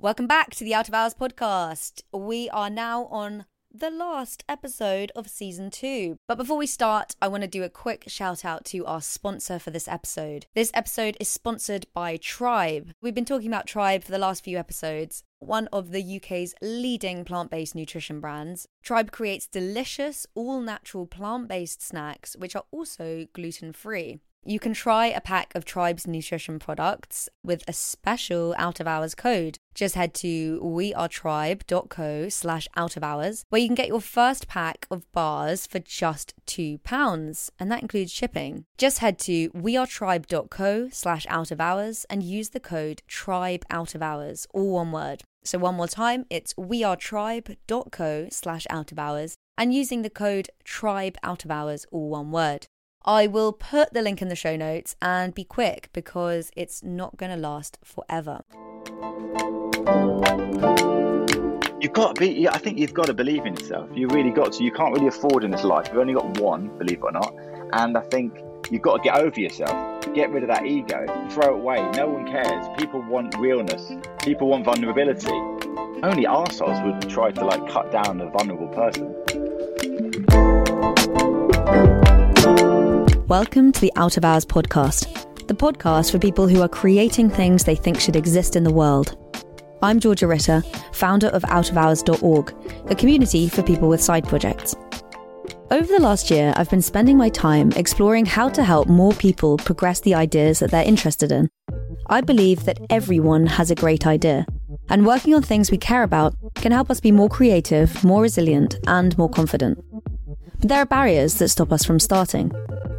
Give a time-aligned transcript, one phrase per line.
[0.00, 2.02] Welcome back to the Out of Hours podcast.
[2.12, 6.18] We are now on the last episode of season two.
[6.28, 9.58] But before we start, I want to do a quick shout out to our sponsor
[9.58, 10.46] for this episode.
[10.54, 12.92] This episode is sponsored by Tribe.
[13.02, 17.24] We've been talking about Tribe for the last few episodes, one of the UK's leading
[17.24, 18.68] plant based nutrition brands.
[18.84, 24.20] Tribe creates delicious, all natural plant based snacks, which are also gluten free.
[24.44, 29.14] You can try a pack of Tribe's nutrition products with a special out of hours
[29.14, 29.58] code.
[29.74, 34.86] Just head to wearetribe.co slash out of hours where you can get your first pack
[34.90, 37.50] of bars for just £2.
[37.58, 38.64] And that includes shipping.
[38.78, 44.02] Just head to wearetribe.co slash out of hours and use the code tribe out of
[44.02, 45.24] hours, all one word.
[45.44, 51.16] So one more time, it's wearetribe.co slash out of hours and using the code tribe
[51.22, 52.66] out of hours, all one word.
[53.08, 57.16] I will put the link in the show notes and be quick because it's not
[57.16, 58.42] going to last forever.
[61.80, 63.88] You've got to be, I think you've got to believe in yourself.
[63.94, 64.62] You really got to.
[64.62, 65.88] You can't really afford in this life.
[65.88, 67.34] You've only got one, believe it or not.
[67.72, 70.04] And I think you've got to get over yourself.
[70.12, 71.06] Get rid of that ego.
[71.30, 71.90] Throw it away.
[71.92, 72.66] No one cares.
[72.76, 73.90] People want realness.
[74.22, 75.32] People want vulnerability.
[75.32, 79.14] Only arseholes would try to like cut down a vulnerable person.
[83.28, 87.62] Welcome to the Out of Hours podcast, the podcast for people who are creating things
[87.62, 89.18] they think should exist in the world.
[89.82, 90.62] I'm Georgia Ritter,
[90.94, 92.54] founder of outofhours.org,
[92.90, 94.74] a community for people with side projects.
[95.70, 99.58] Over the last year, I've been spending my time exploring how to help more people
[99.58, 101.50] progress the ideas that they're interested in.
[102.06, 104.46] I believe that everyone has a great idea,
[104.88, 108.76] and working on things we care about can help us be more creative, more resilient,
[108.86, 109.84] and more confident.
[110.60, 112.52] But there are barriers that stop us from starting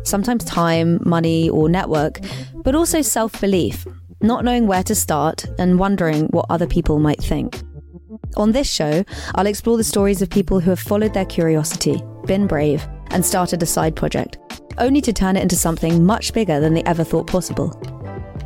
[0.03, 2.19] sometimes time, money, or network,
[2.63, 3.85] but also self belief,
[4.21, 7.61] not knowing where to start and wondering what other people might think.
[8.37, 9.03] On this show,
[9.35, 13.61] I'll explore the stories of people who have followed their curiosity, been brave, and started
[13.63, 14.37] a side project,
[14.77, 17.79] only to turn it into something much bigger than they ever thought possible.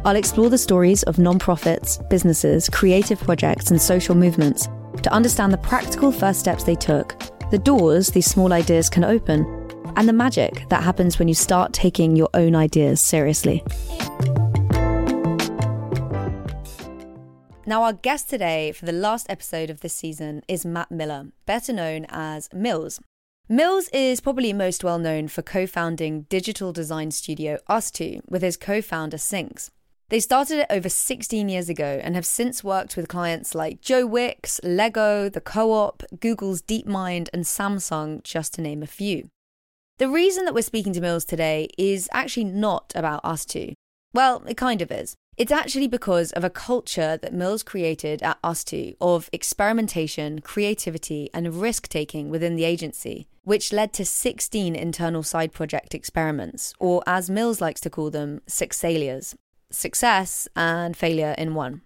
[0.06, 4.68] I'll explore the stories of non-profits, businesses, creative projects, and social movements
[5.02, 7.16] to understand the practical first steps they took,
[7.54, 9.46] the doors these small ideas can open,
[9.96, 13.64] and the magic that happens when you start taking your own ideas seriously.
[17.68, 21.72] Now, our guest today for the last episode of this season is Matt Miller, better
[21.72, 23.00] known as Mills.
[23.48, 28.58] Mills is probably most well known for co founding digital design studio ustwo with his
[28.58, 29.70] co founder Sinx.
[30.14, 34.06] They started it over 16 years ago and have since worked with clients like Joe
[34.06, 39.30] Wicks, Lego, The Co op, Google's DeepMind, and Samsung, just to name a few.
[39.98, 43.74] The reason that we're speaking to Mills today is actually not about ustwo.
[44.14, 45.16] Well, it kind of is.
[45.36, 51.56] It's actually because of a culture that Mills created at Ustwo of experimentation, creativity, and
[51.56, 57.32] risk taking within the agency, which led to 16 internal side project experiments, or as
[57.32, 59.34] Mills likes to call them, sixalias
[59.74, 61.82] success and failure in one.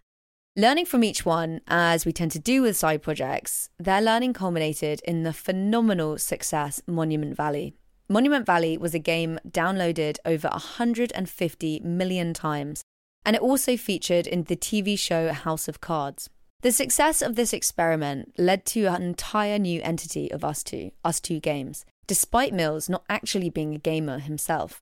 [0.56, 5.02] Learning from each one, as we tend to do with side projects, their learning culminated
[5.06, 7.76] in the phenomenal success Monument Valley,
[8.10, 12.82] Monument Valley was a game downloaded over 150 million times,
[13.26, 16.30] and it also featured in the TV show House of Cards.
[16.62, 21.42] The success of this experiment led to an entire new entity of ustwo, Us Two
[21.42, 24.82] Games, despite Mills not actually being a gamer himself.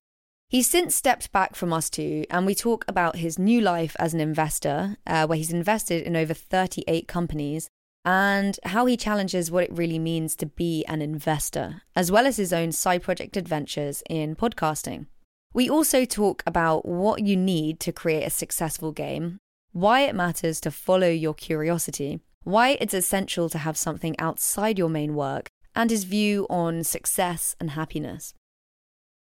[0.55, 4.21] He's since stepped back from Ustwo, and we talk about his new life as an
[4.21, 7.67] investor, uh, where he's invested in over 38 companies
[8.05, 12.37] and how he challenges what it really means to be an investor, as well as
[12.37, 15.07] his own side project adventures in podcasting.
[15.53, 19.39] We also talk about what you need to create a successful game,
[19.73, 24.87] why it matters to follow your curiosity, why it's essential to have something outside your
[24.87, 28.33] main work, and his view on success and happiness.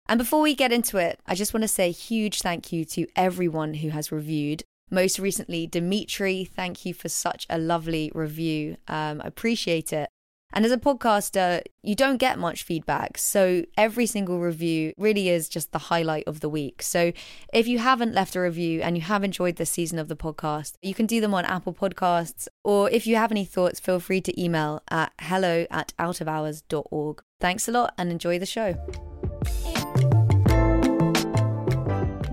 [0.08, 2.86] And before we get into it, I just want to say a huge thank you
[2.86, 8.78] to everyone who has reviewed most recently, Dimitri, thank you for such a lovely review.
[8.88, 10.10] Um, I appreciate it.
[10.54, 13.18] And as a podcaster, you don't get much feedback.
[13.18, 16.82] So every single review really is just the highlight of the week.
[16.82, 17.12] So
[17.52, 20.74] if you haven't left a review and you have enjoyed this season of the podcast,
[20.82, 22.48] you can do them on Apple Podcasts.
[22.64, 27.22] Or if you have any thoughts, feel free to email at hello at outofhours.org.
[27.42, 28.76] Thanks a lot and enjoy the show.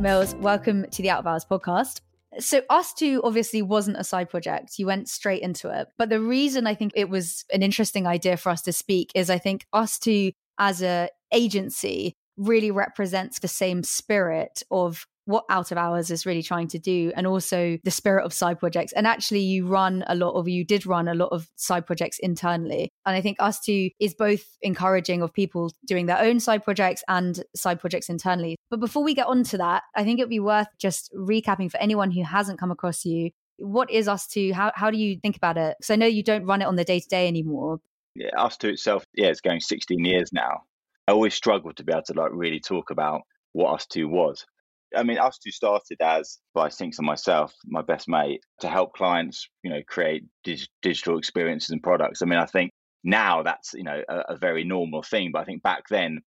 [0.02, 2.00] Mills, welcome to the Out of Hours podcast.
[2.40, 4.76] So, ustwo obviously wasn't a side project.
[4.76, 5.86] You went straight into it.
[5.96, 9.30] But the reason I think it was an interesting idea for us to speak is
[9.30, 15.78] I think ustwo as a agency really represents the same spirit of what out of
[15.78, 18.92] hours is really trying to do and also the spirit of side projects.
[18.92, 22.18] And actually you run a lot of you did run a lot of side projects
[22.18, 22.90] internally.
[23.06, 27.42] And i think ustwo is both encouraging of people doing their own side projects and
[27.54, 28.56] side projects internally.
[28.70, 31.70] But before we get on to that i think it would be worth just recapping
[31.70, 33.30] for anyone who hasn't come across you.
[33.58, 35.76] What is ustwo how, how do you think about it?
[35.78, 37.78] Because i know you don't run it on the day-to-day anymore.
[38.16, 40.62] Yeah ustwo itself yeah it's going 16 years now.
[41.08, 43.22] I always struggled to be able to like really talk about
[43.52, 44.46] what ustwo was
[44.96, 49.48] I mean, ustwo started as by Sinx and myself, my best mate, to help clients,
[49.62, 52.22] you know, create dig- digital experiences and products.
[52.22, 52.72] I mean, I think
[53.04, 56.20] now that's you know a, a, very normal thing, but I think back then,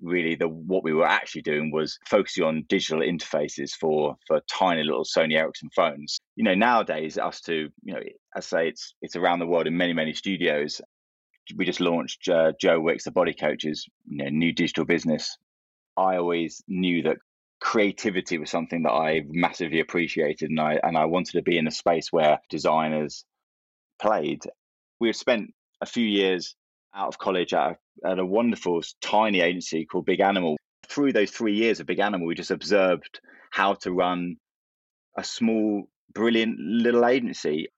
[0.00, 4.84] really, the what we were actually doing was focusing on digital interfaces for for tiny
[4.84, 6.18] little Sony Ericsson phones.
[6.36, 8.00] You know, nowadays, ustwo, you know,
[8.36, 10.80] I say it's it's around the world in many many studios.
[11.56, 15.34] We just launched uh, Joe Wicks, the Body Coaches, you know, new digital business
[15.98, 17.16] I always knew that
[17.60, 21.66] creativity was something that I massively appreciated, and I and I wanted to be in
[21.66, 23.24] a space where designers
[24.00, 24.42] played.
[25.00, 26.54] We had spent a few years
[26.94, 30.56] out of college at a, at a wonderful tiny agency called Big Animal.
[30.88, 33.20] Through those three years of Big Animal, we just observed
[33.50, 34.36] how to run
[35.16, 37.68] a small, brilliant little agency,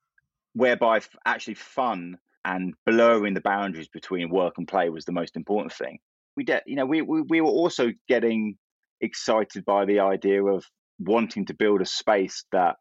[0.54, 5.72] whereby actually fun and blurring the boundaries between work and play was the most important
[5.72, 5.98] thing.
[6.36, 8.56] We did, you know, we, we we were also getting
[9.00, 10.64] excited by the idea of
[10.98, 12.76] wanting to build a space that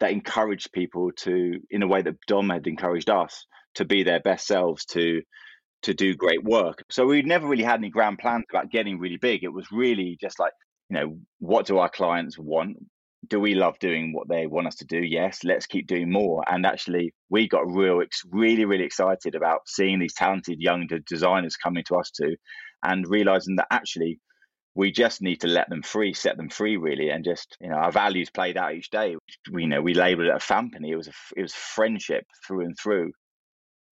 [0.00, 4.20] that encouraged people to in a way that dom had encouraged us to be their
[4.20, 5.20] best selves to
[5.82, 6.84] to do great work.
[6.90, 9.44] So we never really had any grand plans about getting really big.
[9.44, 10.52] It was really just like
[10.88, 12.78] you know what do our clients want?
[13.28, 14.98] Do we love doing what they want us to do?
[14.98, 16.42] Yes let's keep doing more.
[16.50, 21.84] And actually we got real really really excited about seeing these talented young designers coming
[21.84, 22.34] to ustwo
[22.82, 24.18] and realizing that actually
[24.74, 27.76] we just need to let them free, set them free, really, and just you know
[27.76, 29.16] our values played out each day.
[29.50, 30.90] We you know we labelled it a fampany.
[30.90, 33.12] It was a it was friendship through and through.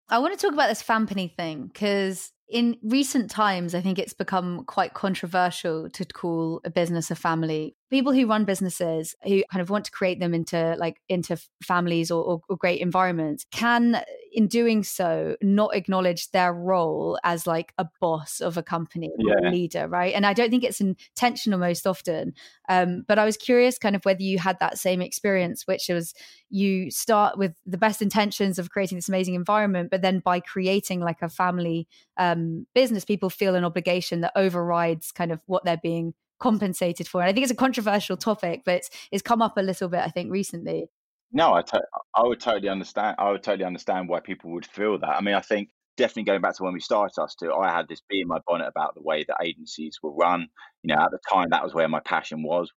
[0.09, 4.13] I want to talk about this fampany thing because in recent times, I think it's
[4.13, 7.75] become quite controversial to call a business a family.
[7.89, 12.11] People who run businesses who kind of want to create them into like into families
[12.11, 14.01] or, or, or great environments can,
[14.33, 19.29] in doing so, not acknowledge their role as like a boss of a company or
[19.29, 19.49] yeah.
[19.49, 20.13] a leader, right?
[20.13, 22.33] And I don't think it's intentional most often.
[22.67, 26.13] Um, but I was curious, kind of, whether you had that same experience, which was
[26.49, 30.99] you start with the best intentions of creating this amazing environment, but then by creating
[30.99, 31.87] like a family
[32.17, 37.21] um, business, people feel an obligation that overrides kind of what they're being compensated for.
[37.21, 40.01] And I think it's a controversial topic, but it's, it's come up a little bit,
[40.01, 40.87] I think, recently.
[41.31, 43.15] No, I, to- I would totally understand.
[43.19, 45.09] I would totally understand why people would feel that.
[45.09, 48.01] I mean, I think definitely going back to when we started ustwo, I had this
[48.09, 50.47] bee in my bonnet about the way that agencies were run.
[50.83, 52.71] You know, at the time, that was where my passion was.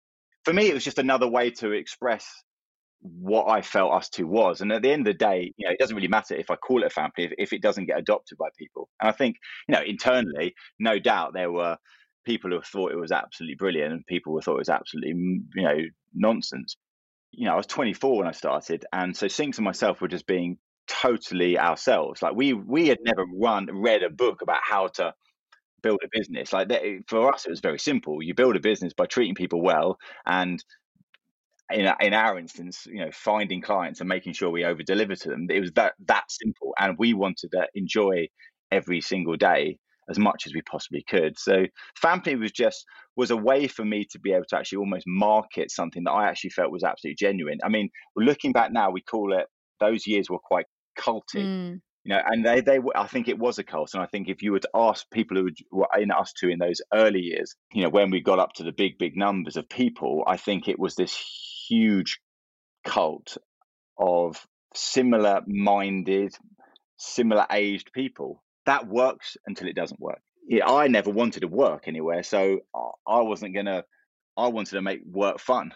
[0.46, 2.26] For me, it was just another way to express
[3.02, 4.62] what I felt ustwo was.
[4.62, 6.56] And at the end of the day, you know, it doesn't really matter if I
[6.56, 8.90] call it a family if, if it doesn't get adopted by people.
[9.00, 11.78] And I think, you know, internally, no doubt there were
[12.26, 15.44] people who thought it was absolutely brilliant and people who thought it was absolutely, mm,
[15.56, 15.78] you know,
[16.14, 16.76] nonsense.
[17.32, 20.28] You know, I was 24 when I started, and so Sinx and myself were just
[20.28, 20.58] being
[20.88, 22.22] totally ourselves.
[22.22, 23.06] Like we we had mm.
[23.06, 25.14] never run read a book about how to
[25.82, 26.52] build a business.
[26.52, 28.22] Like that, for us, it was very simple.
[28.22, 30.64] You build a business by treating people well and
[31.72, 35.30] in, in our instance, you know, finding clients and making sure we over deliver to
[35.30, 35.48] them.
[35.50, 38.28] It was that that simple, and we wanted to enjoy
[38.72, 39.78] every single day
[40.10, 41.38] as much as we possibly could.
[41.38, 41.66] So
[42.04, 42.86] Fampany was just
[43.16, 46.28] was a way for me to be able to actually almost market something that I
[46.28, 47.60] actually felt was absolutely genuine.
[47.64, 49.46] I mean, looking back now, we call it
[49.80, 50.66] those years were quite
[50.98, 51.36] culty.
[51.36, 51.82] Mm.
[52.06, 53.92] You know, and they, they, I think it was a cult.
[53.94, 56.82] And I think if you were to ask people who were in ustwo in those
[56.94, 60.24] early years, you know, when we got up to the big, big numbers of people,
[60.26, 61.16] I think it was this
[61.68, 62.20] huge
[62.86, 63.38] cult
[63.98, 64.42] of
[64.74, 66.34] similar minded,
[66.98, 68.42] similar aged people.
[68.70, 70.22] That works until it doesn't work.
[70.48, 72.60] Yeah, I never wanted to work anywhere, so
[73.08, 73.84] I wasn't gonna.
[74.38, 75.74] I wanted to make work fun.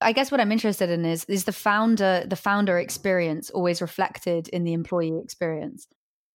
[0.00, 4.48] I guess what I'm interested in is is the founder the founder experience always reflected
[4.48, 5.86] in the employee experience.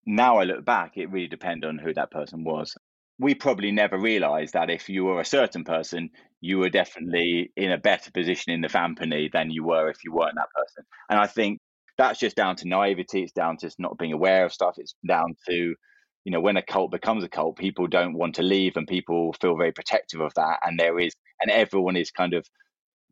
[0.05, 2.75] Now I look back, it really depended on who that person was
[3.19, 7.71] we probably never realized that if you were a certain person, you were definitely in
[7.71, 10.85] a better position in the company than you were if you weren't that person.
[11.09, 11.59] And I think
[11.99, 13.23] that's just down to naivety.
[13.23, 14.75] It's down to just not being aware of stuff.
[14.77, 15.75] It's down to,
[16.23, 19.33] you know, when a cult becomes a cult, people don't want to leave and people
[19.39, 20.59] feel very protective of that.
[20.63, 22.45] And there is, and everyone is kind of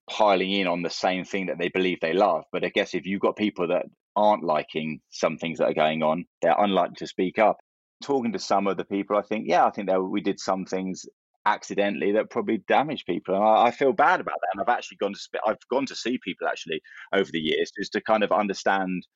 [0.10, 2.46] piling in on the same thing that they believe they love.
[2.52, 6.02] But I guess if you've got people that aren't liking some things that are going
[6.02, 7.58] on, they're unlikely to speak up
[8.04, 10.66] talking to some of the people, I think, yeah, I think that we did some
[10.66, 11.06] things
[11.48, 13.34] accidentally that probably damaged people.
[13.34, 14.50] And I, I, feel bad about that.
[14.54, 16.82] And I've actually gone to I've gone to see people actually
[17.14, 19.08] over the years just to kind of understand,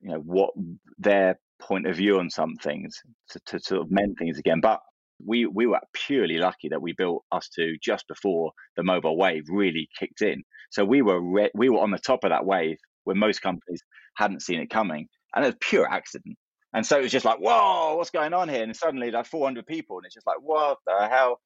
[0.00, 0.50] you know, what
[0.98, 2.96] their point of view on some things
[3.30, 4.60] to, to sort of mend things again.
[4.60, 4.80] But
[5.24, 9.88] we we were purely lucky that we built ustwo just before the mobile wave really
[9.98, 10.42] kicked in.
[10.70, 13.82] So we were re- we were on the top of that wave when most companies
[14.16, 16.36] hadn't seen it coming, and it was pure accident.
[16.74, 18.62] And so it was just like, whoa, what's going on here?
[18.62, 21.40] And suddenly like 400 people, and it's just like, what the hell?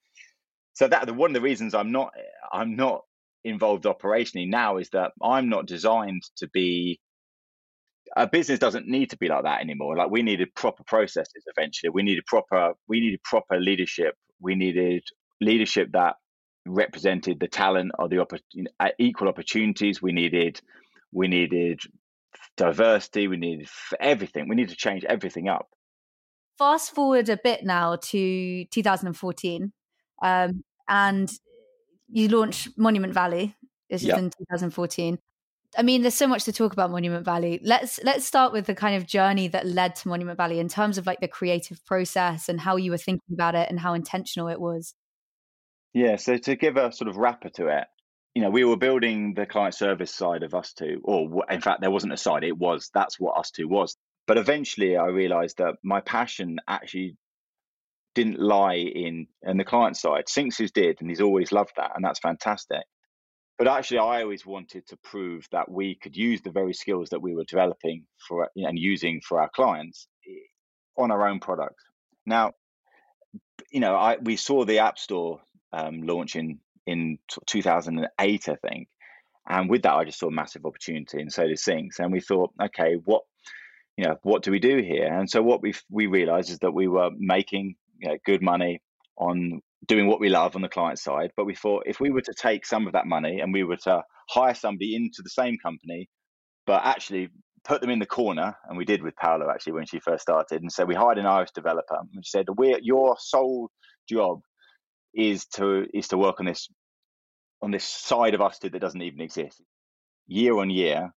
[0.75, 2.13] So that the one of the reasons I'm not
[2.53, 3.03] I'm not
[3.45, 7.01] involved operationally now is that I'm not designed to be
[8.17, 9.97] a business doesn't need to be like that anymore.
[9.97, 11.91] Like we needed proper processes eventually.
[11.91, 14.15] We needed proper we needed proper leadership.
[14.41, 15.03] We needed
[15.41, 16.17] leadership that
[16.67, 18.25] represented the talent or the
[18.99, 20.03] equal opportunities.
[20.03, 20.61] We needed
[21.13, 21.81] we needed
[22.57, 23.29] diversity.
[23.29, 23.69] We needed
[24.01, 24.49] everything.
[24.49, 25.69] We need to change everything up.
[26.59, 29.73] Fast forward a bit now to 2014,
[30.23, 31.33] um, and
[32.09, 33.57] you launched Monument Valley.
[33.89, 34.19] This is yep.
[34.19, 35.19] in 2014.
[35.77, 37.59] I mean, there's so much to talk about Monument Valley.
[37.63, 40.99] Let's let's start with the kind of journey that led to Monument Valley in terms
[40.99, 44.49] of like the creative process and how you were thinking about it and how intentional
[44.49, 44.95] it was.
[45.95, 47.85] Yeah, so to give a sort of wrapper to it,
[48.35, 51.91] you know, we were building the client service side of ustwo, or in fact, there
[51.91, 53.97] wasn't a side; it was that's what ustwo was.
[54.27, 57.17] But eventually, I realised that my passion actually
[58.15, 60.29] didn't lie in in the client side.
[60.29, 62.83] Sinx's did, and he's always loved that, and that's fantastic.
[63.59, 67.21] But actually, I always wanted to prove that we could use the very skills that
[67.21, 70.33] we were developing for and using for our clients eh,
[70.97, 71.85] on our own products.
[72.25, 72.53] Now,
[73.71, 76.35] you know, I we saw the App Store um, launch
[76.87, 78.89] in in 2008, I think,
[79.49, 81.99] and with that, I just saw a massive opportunity, and so did Sinx.
[81.99, 83.23] And we thought, okay, what
[83.97, 85.07] you know, what do we do here?
[85.07, 88.81] And so what we we realized is that we were making you know, good money
[89.17, 91.33] on doing what we love on the client side.
[91.37, 93.77] But we thought if we were to take some of that money and we were
[93.79, 96.09] to hire somebody into the same company,
[96.67, 97.29] but actually
[97.65, 100.63] put them in the corner, and we did with Paolo actually when she first started.
[100.63, 103.71] And so we hired an Irish developer and said, "We're your sole
[104.09, 104.41] job
[105.15, 106.69] is to is to work on this
[107.63, 109.61] on this side of us that doesn't even exist."
[110.27, 111.13] Year on year,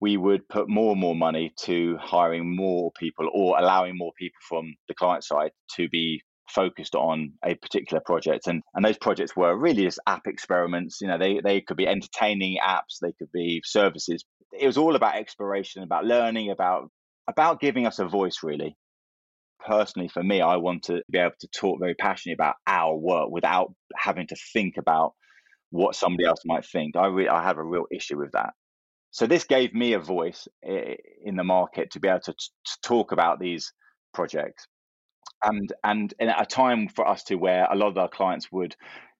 [0.00, 4.38] we would put more and more money to hiring more people or allowing more people
[4.48, 8.46] from the client side to be focused on a particular project.
[8.46, 11.00] And and those projects were really just app experiments.
[11.00, 14.24] You know they they could be entertaining apps they could be services.
[14.52, 16.90] It was all about exploration about learning about
[17.26, 18.76] about giving us a voice really
[19.66, 23.30] personally for me i want to be able to talk very passionately about our work
[23.30, 25.14] without having to think about
[25.74, 26.96] what somebody else might think.
[26.96, 28.52] I re- i have a real issue with that.
[29.10, 33.10] So this gave me a voice in the market to be able to, to talk
[33.10, 33.72] about these
[34.12, 34.66] projects.
[35.42, 38.76] And and at a time for us to where a lot of our clients would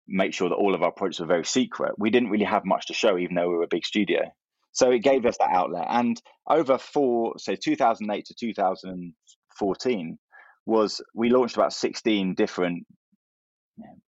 [0.07, 2.87] make sure that all of our projects were very secret we didn't really have much
[2.87, 4.21] to show even though we were a big studio.
[4.71, 5.87] So it gave us that outlet.
[5.88, 10.19] And over four so 2008 to 2014
[10.66, 12.87] was we launched about 16 different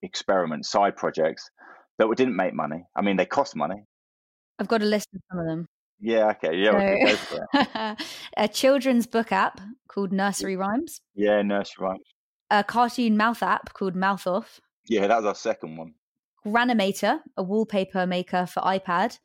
[0.02, 1.50] experiment side projects
[1.98, 3.82] that we didn't make money i mean they cost money
[4.58, 5.66] i've got a list of some of them
[6.00, 6.56] yeah, okay.
[6.56, 7.96] Yeah, so,
[8.36, 11.00] a children's book app called Nursery Rhymes.
[11.14, 12.06] Yeah, Nursery Rhymes.
[12.50, 14.60] A cartoon mouth app called Mouth Off.
[14.88, 15.94] Yeah, that was our second one.
[16.46, 19.18] Granimator, a wallpaper maker for iPad.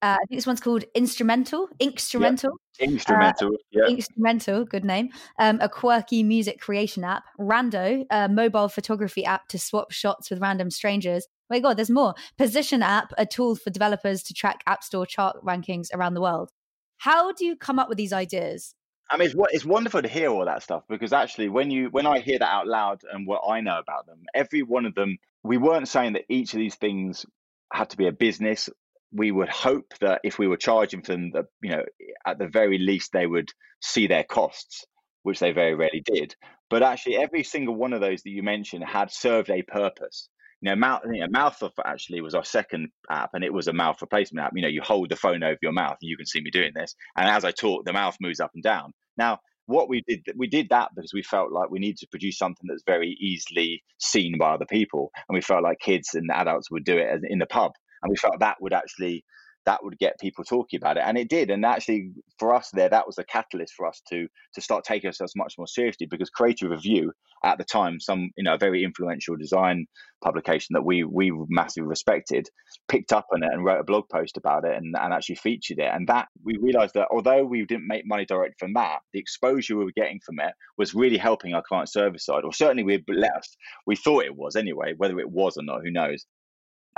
[0.00, 1.68] Uh, I think this one's called Instrumental.
[1.80, 2.52] Instrumental.
[2.78, 2.88] Yep.
[2.88, 3.48] Instrumental.
[3.48, 3.86] Uh, yeah.
[3.88, 4.64] Instrumental.
[4.64, 5.08] Good name.
[5.40, 7.24] Um, a quirky music creation app.
[7.38, 11.26] Rando, a mobile photography app to swap shots with random strangers.
[11.28, 12.14] Oh my God, there's more.
[12.36, 16.50] Position app, a tool for developers to track App Store chart rankings around the world.
[16.98, 18.74] How do you come up with these ideas?
[19.10, 22.06] I mean, it's, it's wonderful to hear all that stuff because actually, when you when
[22.06, 25.18] I hear that out loud and what I know about them, every one of them,
[25.42, 27.24] we weren't saying that each of these things
[27.72, 28.68] had to be a business.
[29.12, 31.84] We would hope that if we were charging for them, that you know,
[32.26, 33.50] at the very least, they would
[33.80, 34.84] see their costs,
[35.22, 36.34] which they very rarely did.
[36.70, 40.28] But actually, every single one of those that you mentioned had served a purpose
[40.60, 43.68] you know, mouth, you know, mouth off actually was our second app, and it was
[43.68, 44.52] a mouth replacement app.
[44.54, 46.72] You know, you hold the phone over your mouth, and you can see me doing
[46.74, 46.94] this.
[47.16, 48.92] And as I talk, the mouth moves up and down.
[49.16, 52.38] Now, what we did, we did that because we felt like we needed to produce
[52.38, 56.70] something that's very easily seen by other people, and we felt like kids and adults
[56.72, 59.24] would do it in the pub, and we felt that would actually
[59.68, 62.88] that would get people talking about it and it did and actually for us there
[62.88, 66.30] that was a catalyst for us to to start taking ourselves much more seriously because
[66.30, 67.12] creative review
[67.44, 69.84] at the time some you know a very influential design
[70.24, 72.48] publication that we we massively respected
[72.88, 75.78] picked up on it and wrote a blog post about it and, and actually featured
[75.78, 79.20] it and that we realized that although we didn't make money direct from that the
[79.20, 82.84] exposure we were getting from it was really helping our client service side or certainly
[82.84, 83.54] we let us
[83.86, 86.24] we thought it was anyway whether it was or not who knows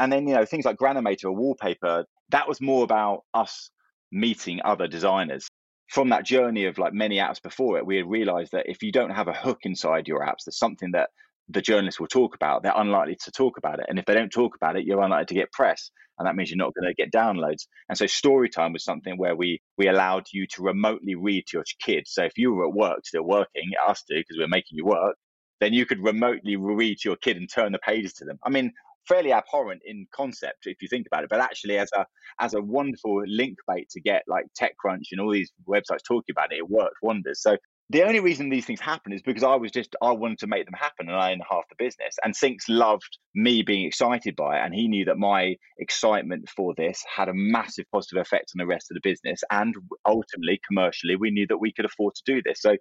[0.01, 3.71] and then, you know, things like Granimator or wallpaper, that was more about us
[4.11, 5.47] meeting other designers.
[5.89, 8.93] From that journey of like many apps before it, we had realized that if you
[8.93, 11.11] don't have a hook inside your apps, there's something that
[11.49, 13.87] the journalists will talk about, they're unlikely to talk about it.
[13.89, 15.91] And if they don't talk about it, you're unlikely to get press.
[16.19, 17.67] And that means you're not going to get downloads.
[17.89, 21.59] And so story time was something where we we allowed you to remotely read to
[21.59, 22.13] your kids.
[22.13, 24.85] So if you were at work still working, us too, because we we're making you
[24.85, 25.17] work,
[25.61, 28.39] then you could remotely read to your kid and turn the pages to them.
[28.45, 28.73] I mean,
[29.09, 32.07] fairly abhorrent in concept if you think about it, but actually as a
[32.39, 36.53] as a wonderful link bait to get like TechCrunch and all these websites talking about
[36.53, 37.43] it, it worked wonders.
[37.43, 37.57] So
[37.91, 40.65] the only reason these things happen is because I was just I wanted to make
[40.65, 42.17] them happen and I own half the business.
[42.23, 46.73] And Sinx loved me being excited by it and he knew that my excitement for
[46.77, 49.43] this had a massive positive effect on the rest of the business.
[49.51, 49.75] And
[50.07, 52.63] ultimately, commercially, we knew that we could afford to do this.
[52.63, 52.77] So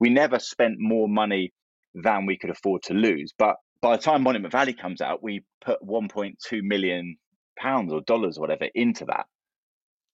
[0.00, 1.52] we never spent more money
[1.94, 3.32] than we could afford to lose.
[3.38, 7.18] But by the time Monument Valley comes out, we put 1.2 million
[7.58, 9.26] pounds or dollars or whatever into that.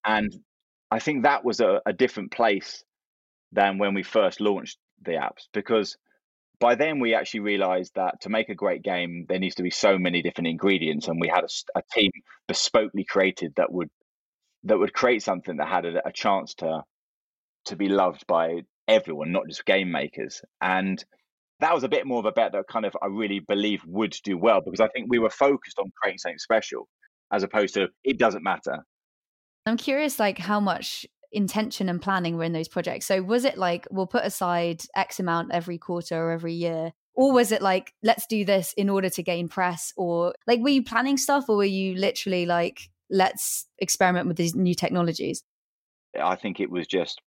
[0.05, 0.35] And
[0.91, 2.83] I think that was a, a different place
[3.53, 5.97] than when we first launched the apps because
[6.59, 9.71] by then we actually realized that to make a great game there needs to be
[9.71, 12.11] so many different ingredients and we had a, a team
[12.50, 13.89] bespokely created that would
[14.65, 16.83] that would create something that had a, a, chance to
[17.65, 21.03] to be loved by everyone not just game makers and
[21.61, 24.17] that was a bit more of a bet that kind of I really believe would
[24.25, 26.88] do well because I think we were focused on creating something special
[27.33, 28.85] as opposed to it doesn't matter.
[29.67, 33.07] I'm curious, like how much intention and planning were in those projects.
[33.07, 36.93] So was it like we'll put aside X amount every quarter or every year?
[37.14, 39.93] Or was it like, let's do this in order to gain press?
[39.97, 44.55] Or like, were you planning stuff or were you literally like, let's experiment with these
[44.55, 45.43] new technologies?
[46.21, 47.21] I think it was just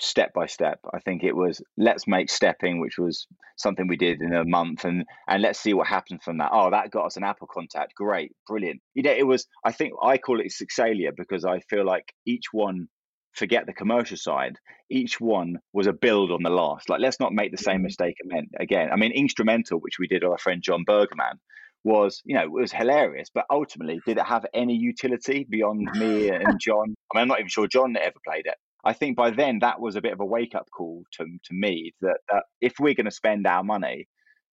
[0.00, 0.80] step by step.
[0.92, 3.26] I think it was let's make stepping, which was
[3.56, 6.50] something we did in a month, and and let's see what happens from that.
[6.52, 7.94] Oh, that got us an Apple contact.
[7.94, 8.80] Great, brilliant.
[8.94, 9.46] You know, it was.
[9.64, 12.88] I think I call it Sixalia because I feel like each one.
[13.34, 14.56] Forget the commercial side.
[14.88, 16.88] Each one was a build on the last.
[16.88, 17.82] Like, let's not make the same mm-hmm.
[17.82, 18.16] mistake
[18.58, 18.88] again.
[18.90, 21.38] I mean, instrumental, which we did with our friend John Bergerman,
[21.86, 26.28] was you know it was hilarious but ultimately did it have any utility beyond me
[26.30, 29.30] and john i mean i'm not even sure john ever played it I think by
[29.30, 32.44] then that was a bit of a wake up call to, to me that, that
[32.60, 34.06] if we're going to spend our money,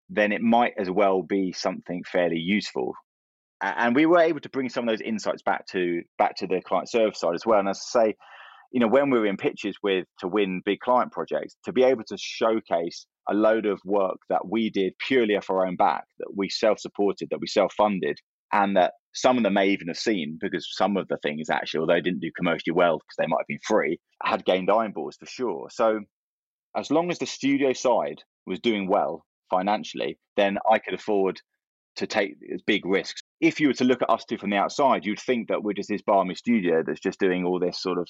[0.09, 2.93] then it might as well be something fairly useful.
[3.61, 6.61] And we were able to bring some of those insights back to back to the
[6.61, 7.59] client service side as well.
[7.59, 8.15] And as I say,
[8.71, 11.83] you know, when we were in pitches with to win big client projects, to be
[11.83, 16.05] able to showcase a load of work that we did purely off our own back,
[16.17, 18.17] that we self supported, that we self funded,
[18.53, 21.81] and that some of them may even have seen because some of the things actually,
[21.81, 24.91] although they didn't do commercially well because they might have been free, had gained iron
[24.91, 25.67] eyeballs for sure.
[25.71, 25.99] So
[26.75, 31.39] as long as the studio side was doing well financially, then I could afford
[31.95, 32.35] to take
[32.65, 33.21] big risks.
[33.39, 35.89] If you were to look at ustwo from the outside, you'd think that we're just
[35.89, 38.07] this balmy studio that's just doing all this sort of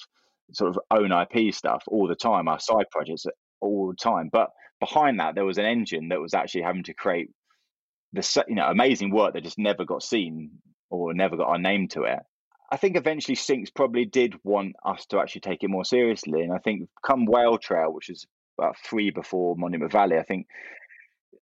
[0.52, 3.26] sort of own IP stuff all the time, our side projects
[3.60, 4.30] all the time.
[4.32, 7.30] But behind that, there was an engine that was actually having to create
[8.14, 10.50] the you know amazing work that just never got seen
[10.90, 12.20] or never got our name to it.
[12.70, 16.52] I think eventually Sinx probably did want us to actually take it more seriously, and
[16.52, 18.26] I think come Whale Trail, which is
[18.58, 20.46] about three before Monument Valley, I think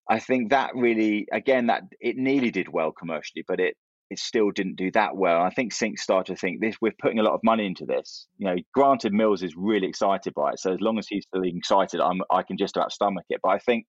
[0.09, 3.77] I think that really again that it nearly did well commercially, but it
[4.11, 5.41] it still didn't do that well.
[5.41, 8.27] I think Sinx started to think this we're putting a lot of money into this.
[8.39, 11.57] You know, granted Mills is really excited by it, so as long as he's feeling
[11.57, 13.41] excited, I'm I can just about stomach it.
[13.43, 13.87] But I think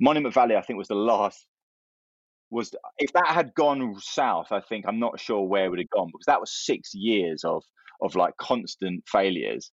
[0.00, 1.46] Monument Valley, I think, was the last
[2.52, 5.90] was if that had gone south, I think I'm not sure where it would have
[5.90, 7.64] gone because that was six years of
[8.00, 9.72] of like constant failures.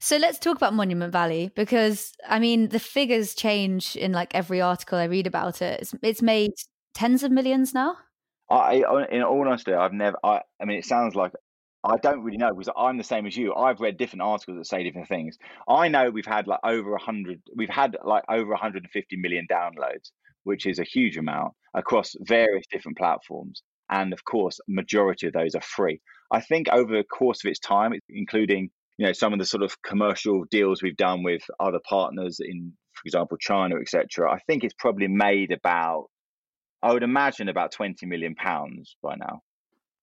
[0.00, 4.60] So let's talk about Monument Valley because I mean the figures change in like every
[4.60, 5.80] article I read about it.
[5.80, 6.52] It's, it's made
[6.94, 7.96] tens of millions now.
[8.50, 10.16] I, in all honesty, I've never.
[10.24, 11.32] I, I mean, it sounds like
[11.84, 13.54] I don't really know because I'm the same as you.
[13.54, 15.38] I've read different articles that say different things.
[15.68, 17.40] I know we've had like over a hundred.
[17.54, 20.10] We've had like over 150 million downloads,
[20.44, 23.62] which is a huge amount across various different platforms.
[23.90, 26.00] And of course, majority of those are free.
[26.30, 29.62] I think over the course of its time, including you know some of the sort
[29.62, 34.30] of commercial deals we've done with other partners in, for example, China, etc.
[34.30, 36.06] I think it's probably made about,
[36.82, 39.42] I would imagine, about twenty million pounds by now.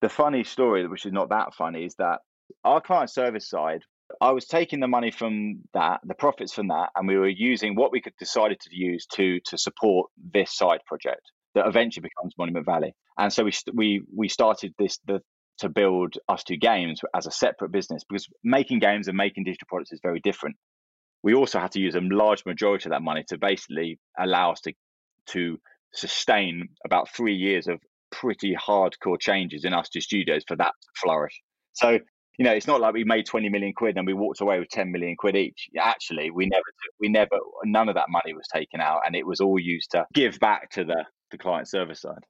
[0.01, 2.19] The funny story, which is not that funny, is that
[2.63, 3.83] our client service side,
[4.21, 7.75] I was taking the money from that, the profits from that, and we were using
[7.75, 11.21] what we could decided to use to to support this side project
[11.55, 12.93] that eventually becomes Monument Valley.
[13.17, 15.21] And so we we we started this the
[15.59, 19.91] to build ustwo games as a separate business because making games and making digital products
[19.91, 20.55] is very different.
[21.23, 24.61] We also had to use a large majority of that money to basically allow us
[24.61, 24.73] to
[25.27, 25.57] to
[25.93, 27.79] sustain about three years of
[28.11, 31.41] pretty hardcore changes in ustwo studios for that to flourish.
[31.73, 31.99] So
[32.37, 34.69] you know, it's not like we made 20 million quid and we walked away with
[34.69, 35.69] 10 million quid each.
[35.79, 36.63] Actually, we never,
[36.99, 40.05] we never, none of that money was taken out and it was all used to
[40.13, 42.23] give back to the, the client service side.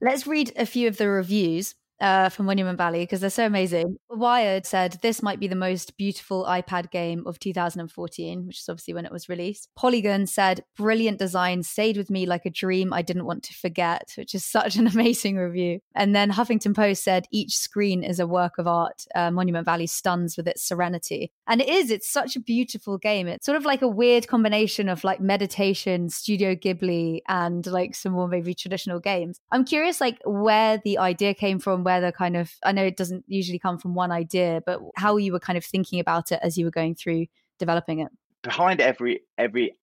[0.00, 3.96] Let's read a few of the reviews uh, from Monument Valley because they're so amazing.
[4.10, 8.94] Wired said this might be the most beautiful iPad game of 2014, which is obviously
[8.94, 9.68] when it was released.
[9.76, 14.12] Polygon said brilliant design, stayed with me like a dream I didn't want to forget,
[14.16, 15.80] which is such an amazing review.
[15.94, 19.04] And then Huffington Post said each screen is a work of art.
[19.14, 21.90] Uh, Monument Valley stuns with its serenity, and it is.
[21.90, 23.26] It's such a beautiful game.
[23.26, 28.12] It's sort of like a weird combination of like meditation, Studio Ghibli, and like some
[28.12, 29.40] more maybe traditional games.
[29.50, 32.98] I'm curious, like where the idea came from where the kind of I know it
[32.98, 36.38] doesn't usually come from one idea, but how you were kind of thinking about it
[36.42, 37.26] as you were going through
[37.58, 38.08] developing it.
[38.42, 39.74] Behind every every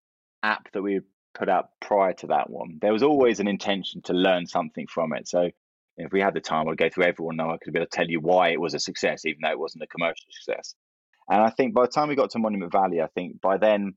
[0.44, 1.02] app that we
[1.34, 5.14] put out prior to that one, there was always an intention to learn something from
[5.14, 5.28] it.
[5.28, 5.50] So
[5.98, 7.52] if we had the time, I'd go through everyone now.
[7.52, 9.60] I could be able to tell you why it was a success, even though it
[9.60, 10.76] wasn't a commercial success.
[11.28, 13.96] And I think by the time we got to Monument Valley, I think by then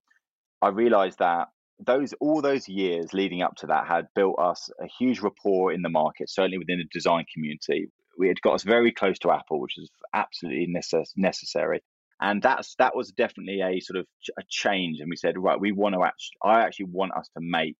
[0.62, 1.48] I realized that
[1.84, 5.82] those all those years leading up to that had built us a huge rapport in
[5.82, 9.60] the market, certainly within the design community we had got us very close to Apple,
[9.60, 11.80] which was absolutely necess- necessary.
[12.20, 14.98] And that's that was definitely a sort of ch- a change.
[14.98, 17.76] And we said, right, we want to actually, I actually want us to make,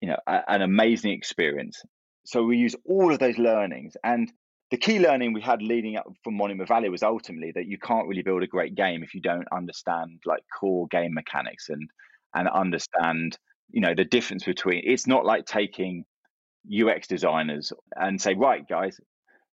[0.00, 1.82] you know, a, an amazing experience.
[2.24, 3.96] So we use all of those learnings.
[4.02, 4.32] And
[4.70, 8.08] the key learning we had leading up from Monument Valley was ultimately that you can't
[8.08, 11.90] really build a great game if you don't understand like core game mechanics and
[12.34, 13.36] and understand
[13.70, 16.04] you know the difference between it's not like taking
[16.70, 19.00] UX designers and say, right, guys,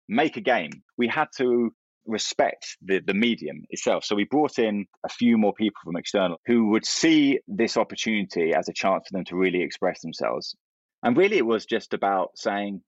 [0.09, 0.71] make a game.
[0.97, 1.71] We had to
[2.07, 4.05] respect the, the medium itself.
[4.05, 8.55] So we brought in a few more people from external who would see this opportunity
[8.55, 10.57] as a chance for them to really express themselves.
[11.03, 12.83] And really, it was just about saying,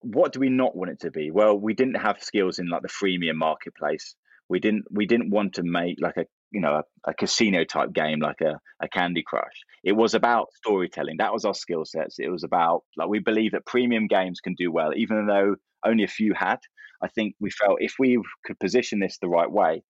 [0.00, 1.30] what do we not want it to be?
[1.30, 4.16] Well, we didn't have skills in like the freemium marketplace.
[4.48, 7.92] We didn't we didn't want to make like a you know a, a, casino type
[7.92, 9.64] game like a, a candy crush.
[9.82, 11.16] It was about storytelling.
[11.18, 12.16] That was our skill sets.
[12.18, 16.04] It was about like we believe that premium games can do well even though only
[16.04, 16.60] a few had.
[17.02, 19.82] I think we felt if we could position this the right way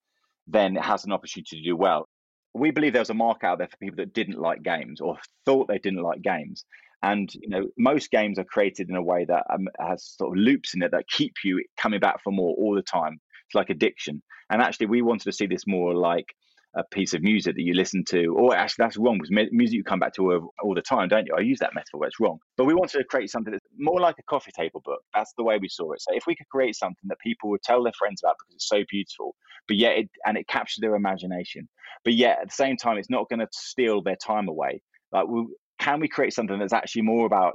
[0.47, 2.07] then it has an opportunity to do well.
[2.53, 5.17] We believe there was a market out there for people that didn't like games or
[5.45, 6.65] thought they didn't like games.
[7.01, 10.41] And you know most games are created in a way that um, has sort of
[10.41, 13.19] loops in it that keep you coming back for more all the time.
[13.47, 14.23] It's like addiction.
[14.49, 16.27] And actually we wanted to see this more like
[16.75, 19.83] a piece of music that you listen to, or actually that's wrong because music you
[19.83, 21.33] come back to all the time, don't you?
[21.35, 22.39] I use that metaphor, but it's wrong.
[22.57, 24.99] But we wanted to create something that's more like a coffee table book.
[25.13, 26.01] That's the way we saw it.
[26.01, 28.67] So if we could create something that people would tell their friends about because it's
[28.67, 29.35] so beautiful,
[29.67, 31.69] but yet it and it captures their imagination,
[32.03, 34.81] but yet at the same time it's not going to steal their time away.
[35.13, 35.47] Like, we,
[35.79, 37.53] can we create something that's actually more about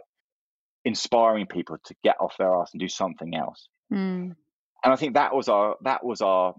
[0.86, 3.68] inspiring people to get off their ass and do something else?
[3.92, 4.34] Mm.
[4.82, 6.54] And I think that was our that was our,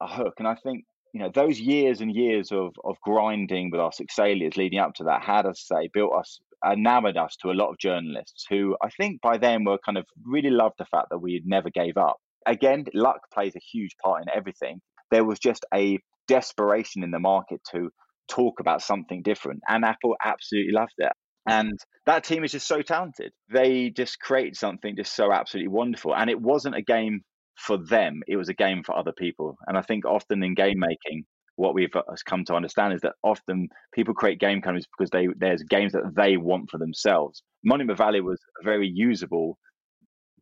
[0.00, 0.34] our hook.
[0.38, 0.84] And I think
[1.16, 5.04] you know those years and years of of grinding with our Sixalias leading up to
[5.04, 8.90] that had us say built us enamored us to a lot of journalists who I
[8.90, 12.16] think by then were kind of really loved the fact that we never gave up.
[12.44, 14.82] Again, luck plays a huge part in everything.
[15.10, 15.98] There was just a
[16.28, 17.88] desperation in the market to
[18.28, 21.12] talk about something different, and Apple absolutely loved it.
[21.48, 23.32] And that team is just so talented.
[23.50, 26.14] They just created something just so absolutely wonderful.
[26.14, 27.22] And it wasn't a game
[27.56, 29.56] for them, it was a game for other people.
[29.66, 31.24] And I think often in game making,
[31.56, 35.26] what we've uh, come to understand is that often people create game companies because they
[35.36, 37.42] there's games that they want for themselves.
[37.64, 39.58] Monument Valley was a very usable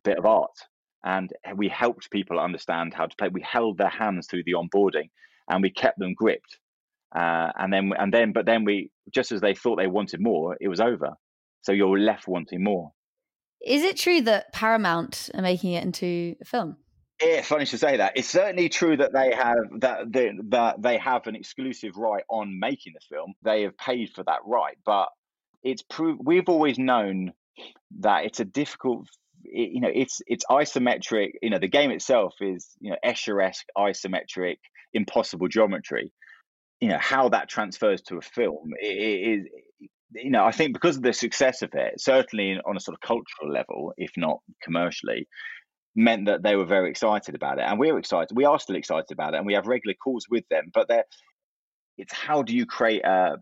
[0.03, 0.51] bit of art,
[1.05, 3.29] and we helped people understand how to play.
[3.29, 5.09] We held their hands through the onboarding,
[5.49, 6.59] and we kept them gripped.
[7.15, 10.57] Uh, and then and then, but then we just as they thought they wanted more,
[10.59, 11.13] it was over.
[11.61, 12.91] So you're left wanting more.
[13.65, 16.75] Is it true that Paramount are making it into a film?
[17.21, 18.13] Yeah, funny to say that.
[18.15, 22.59] It's certainly true that they have that they, that they have an exclusive right on
[22.59, 23.33] making the film.
[23.43, 25.07] They have paid for that right, but
[25.63, 27.31] it's proved we've always known
[27.99, 29.07] that it's a difficult.
[29.43, 31.31] You know, it's it's isometric.
[31.41, 34.57] You know, the game itself is you know Escher-esque isometric,
[34.93, 36.11] impossible geometry.
[36.81, 39.45] You know how that transfers to a film is
[40.13, 43.01] you know, I think because of the success of it, certainly on a sort of
[43.01, 45.27] cultural level, if not commercially,
[45.95, 48.35] meant that they were very excited about it, and we are excited.
[48.35, 50.71] We are still excited about it, and we have regular calls with them.
[50.73, 50.89] But
[51.97, 53.37] it's how do you create a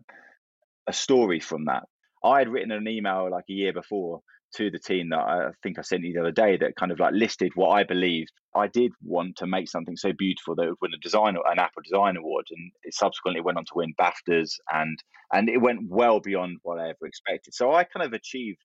[0.88, 1.84] a story from that?
[2.24, 4.22] I had written an email like a year before
[4.56, 7.00] to the team that I think I sent you the other day that kind of
[7.00, 8.32] like listed what I believed.
[8.56, 11.60] I did want to make something so beautiful that it would win a design an
[11.60, 14.98] Apple Design Award, and it subsequently went on to win BAFTAs, and
[15.34, 17.56] and it went well beyond what I ever expected.
[17.56, 18.60] So I kind of achieved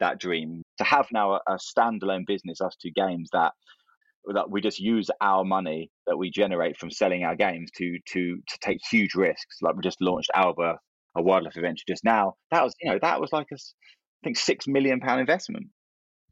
[0.00, 3.52] that dream to have now a, a standalone business, ustwogames that
[4.32, 8.36] that we just use our money that we generate from selling our games to to
[8.48, 9.58] to take huge risks.
[9.62, 10.78] Like we just launched Alba,
[11.16, 12.34] a wildlife adventure just now.
[12.50, 15.66] That was you know that was like a I think six million pound investment.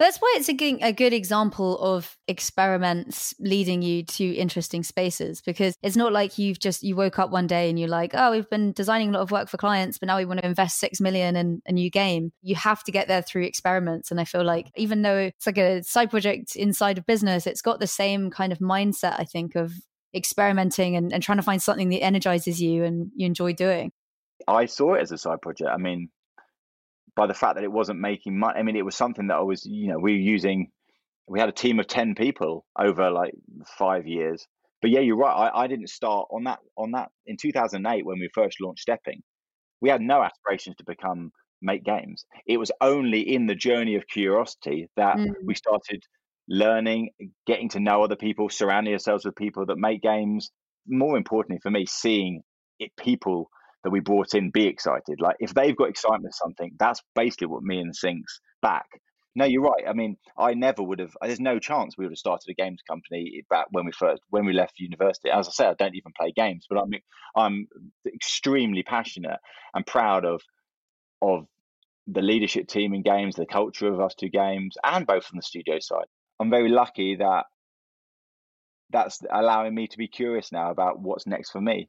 [0.03, 5.41] That's why it's a good, a good example of experiments leading you to interesting spaces
[5.41, 8.33] because it's not like you've just you woke up one day and you're like, oh,
[8.33, 10.81] we've been designing a lot of work for clients, but now we want to invest
[10.81, 12.33] six million in a new game.
[12.43, 15.59] You have to get there through experiments, and I feel like even though it's like
[15.59, 19.21] a side project inside of business, it's got the same kind of mindset.
[19.21, 19.73] I think of
[20.13, 23.93] experimenting and, and trying to find something that energizes you and you enjoy doing.
[24.49, 25.71] I saw it as a side project.
[25.73, 26.11] I mean,
[27.15, 28.59] by the fact that it wasn't making money.
[28.59, 30.71] I mean, it was something that I was, you know, we were using.
[31.29, 33.35] We had a team of ten people over like
[33.79, 34.47] five years.
[34.81, 35.33] But yeah, you're right.
[35.33, 39.23] I, I didn't start on that on that in 2008 when we first launched Stepping.
[39.81, 42.25] We had no aspirations to become make games.
[42.47, 45.33] It was only in the journey of curiosity that mm.
[45.45, 46.03] we started
[46.49, 47.11] learning,
[47.47, 50.51] getting to know other people, surrounding ourselves with people that make games.
[50.87, 52.43] More importantly for me, seeing
[52.81, 53.49] it people
[53.85, 55.21] that we brought in be excited.
[55.21, 58.23] Like if they've got excitement for something, that's basically what me and Sinx
[58.61, 58.87] back.
[59.35, 59.85] No, you're right.
[59.89, 61.17] I mean, I never would have.
[61.23, 64.45] There's no chance we would have started a games company back when we first when
[64.45, 65.31] we left university.
[65.31, 66.91] As I said, I don't even play games, but I'm
[67.35, 67.67] I'm
[68.07, 69.39] extremely passionate
[69.75, 70.43] and proud of
[71.23, 71.47] of
[72.07, 75.79] the leadership team in games, the culture of ustwo games, and both from the studio
[75.81, 76.05] side.
[76.39, 77.45] I'm very lucky that
[78.91, 81.89] that's allowing me to be curious now about what's next for me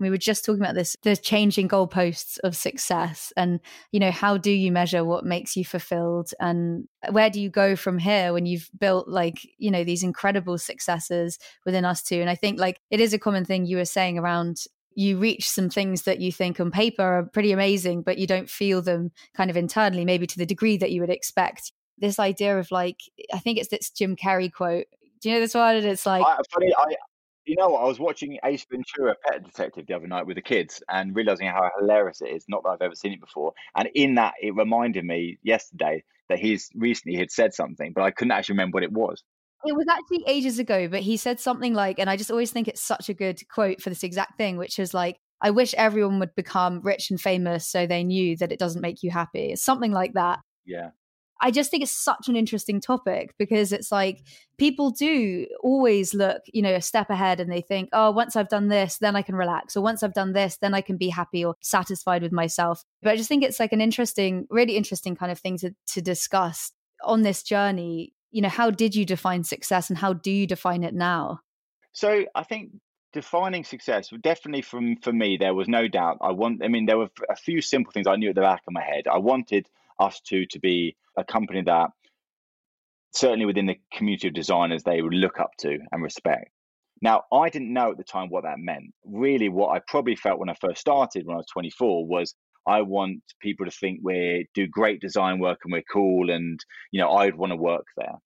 [0.00, 3.60] we were just talking about this the changing goalposts of success and
[3.92, 6.30] you know how do you measure what makes you fulfilled?
[6.40, 10.58] And where do you go from here when you've built like you know these incredible
[10.58, 14.18] successes within ustwo and i think like it is a common thing you were saying
[14.18, 18.26] around you reach some things that you think on paper are pretty amazing but you
[18.26, 21.72] don't feel them kind of internally maybe to the degree that you would expect.
[21.98, 23.00] This idea of like
[23.32, 24.86] i think it's this jim carrey quote.
[25.20, 25.76] Do you know this one?
[25.76, 26.94] It's like I, funny, I,
[27.48, 27.82] you know what?
[27.82, 31.46] I was watching Ace Ventura: Pet Detective the other night with the kids and realizing
[31.46, 32.44] how hilarious it is.
[32.48, 33.52] Not that I've ever seen it before.
[33.76, 38.10] And in that, it reminded me yesterday that he's recently had said something, but I
[38.10, 39.22] couldn't actually remember what it was.
[39.64, 42.68] It was actually ages ago, but he said something like, and I just always think
[42.68, 46.18] it's such a good quote for this exact thing, which is like, I wish everyone
[46.20, 49.52] would become rich and famous so they knew that it doesn't make you happy.
[49.52, 50.40] It's something like that.
[50.64, 50.90] Yeah.
[51.40, 54.24] I just think it's such an interesting topic because it's like
[54.58, 58.48] people do always look, you know, a step ahead and they think, oh, once I've
[58.48, 59.76] done this, then I can relax.
[59.76, 62.82] Or once I've done this, then I can be happy or satisfied with myself.
[63.02, 66.02] But I just think it's like an interesting, really interesting kind of thing to, to
[66.02, 66.72] discuss
[67.04, 68.14] on this journey.
[68.32, 71.40] You know, how did you define success and how do you define it now?
[71.92, 72.72] So I think
[73.12, 76.98] defining success definitely from for me there was no doubt i want i mean there
[76.98, 79.66] were a few simple things i knew at the back of my head i wanted
[80.00, 81.90] ustwo to be a company that
[83.12, 86.50] certainly within the community of designers they would look up to and respect.
[87.00, 88.92] Now, I didn't know at the time what that meant.
[89.04, 92.34] Really, what I probably felt when I first started when I was 24 was
[92.66, 97.00] I want people to think we do great design work and we're cool and you
[97.00, 98.16] know I'd want to work there.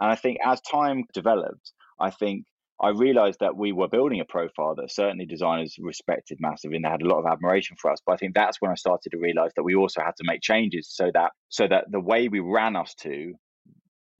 [0.00, 2.44] And I think as time developed, I think
[2.80, 6.90] I realized that we were building a profile that certainly designers respected massively and they
[6.90, 8.00] had a lot of admiration for us.
[8.04, 10.42] But I think that's when I started to realize that we also had to make
[10.42, 13.32] changes so that so that the way we ran ustwo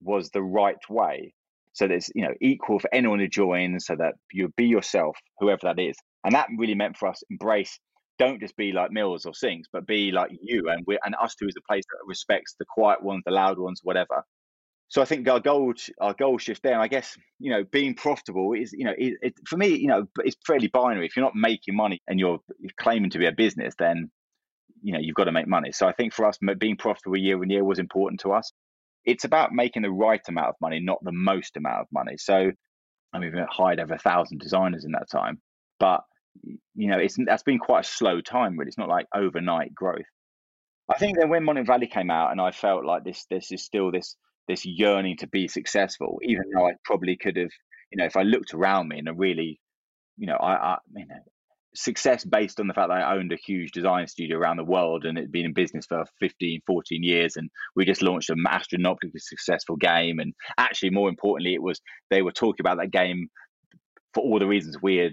[0.01, 1.35] was the right way.
[1.75, 5.19] So that it's you know equal for anyone who joins, so that you be yourself,
[5.39, 5.97] whoever that is.
[6.25, 7.79] And that really meant for us embrace
[8.19, 10.71] don't just be like Mills or Sinx, but be like you.
[10.71, 13.81] And we and ustwo is a place that respects the quiet ones, the loud ones,
[13.83, 14.25] whatever
[14.89, 16.79] so I think our goal, our goal shift there.
[16.79, 20.07] I guess you know, being profitable is you know, it, it, for me, you know,
[20.19, 21.07] it's fairly binary.
[21.07, 22.39] If you're not making money and you're
[22.79, 24.11] claiming to be a business, then
[24.83, 25.73] you know you've got to make money.
[25.73, 28.53] So I think for us, being profitable year on year was important to us.
[29.05, 32.17] It's about making the right amount of money, not the most amount of money.
[32.19, 32.53] So
[33.13, 35.41] I mean, we've hired over a thousand designers in that time,
[35.81, 36.03] but
[36.75, 38.57] you know, it's that's been quite a slow time.
[38.57, 40.07] Really, it's not like overnight growth.
[40.89, 43.65] I think then when Monument Valley came out, and I felt like this, this is
[43.65, 44.17] still this
[44.49, 47.51] this yearning to be successful, even though I probably could have,
[47.91, 49.61] you know, if I looked around me and I really,
[50.17, 51.17] you know, I, I you know,
[51.75, 55.05] success based on the fact that I owned a huge design studio around the world
[55.05, 57.37] and it'd been in business for 15, 14 years.
[57.37, 60.19] And we just launched an astronomically successful game.
[60.19, 61.81] And actually, more importantly, it was
[62.11, 63.29] they were talking about that game
[64.15, 65.13] for all the reasons we had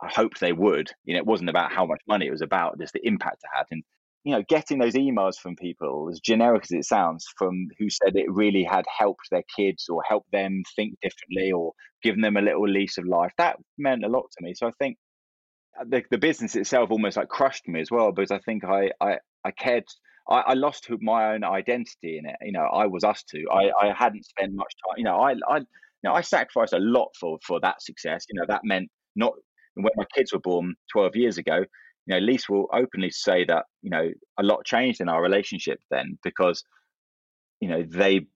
[0.00, 0.90] hoped they would.
[1.04, 3.56] You know, it wasn't about how much money, it was about just the impact it
[3.56, 3.66] had.
[3.70, 3.82] And,
[4.24, 8.16] you know, getting those emails from people, as generic as it sounds, from who said
[8.16, 12.42] it really had helped their kids or helped them think differently or given them a
[12.42, 14.54] little lease of life, that meant a lot to me.
[14.54, 14.96] So I think
[15.80, 18.90] uh, the, the business itself almost like crushed me as well because I think I
[19.00, 19.84] I, I cared
[20.28, 22.36] I, I lost my own identity in it.
[22.42, 23.42] You know, I was ustwo.
[23.52, 24.94] I, I hadn't spent much time.
[24.98, 25.66] You know, I I you
[26.04, 28.24] know I sacrificed a lot for for that success.
[28.30, 29.32] You know, that meant not
[29.74, 31.64] when my kids were born twelve years ago.
[32.06, 35.80] You know, Lise will openly say that you know a lot changed in our relationship
[35.90, 36.64] then because
[37.60, 38.26] you know they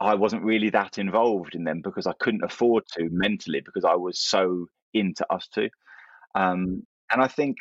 [0.00, 3.94] I wasn't really that involved in them because I couldn't afford to mentally because I
[3.94, 5.70] was so into ustwo.
[6.34, 7.58] Um, and I think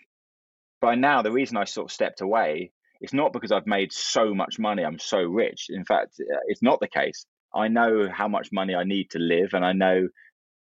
[0.81, 4.33] by now, the reason I sort of stepped away, it's not because I've made so
[4.33, 5.67] much money, I'm so rich.
[5.69, 7.25] In fact, uh, it's not the case.
[7.53, 10.07] I know how much money I need to live, and I know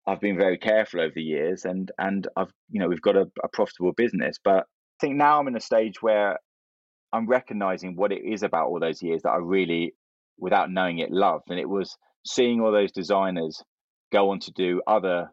[0.07, 3.27] I've been very careful over the years, and and I've you know we've got a,
[3.43, 4.37] a profitable business.
[4.43, 6.39] But I think now I'm in a stage where
[7.13, 9.95] I'm recognizing what it is about all those years that I really,
[10.39, 13.63] without knowing it, loved, and it was seeing all those designers
[14.13, 15.31] go on to do other,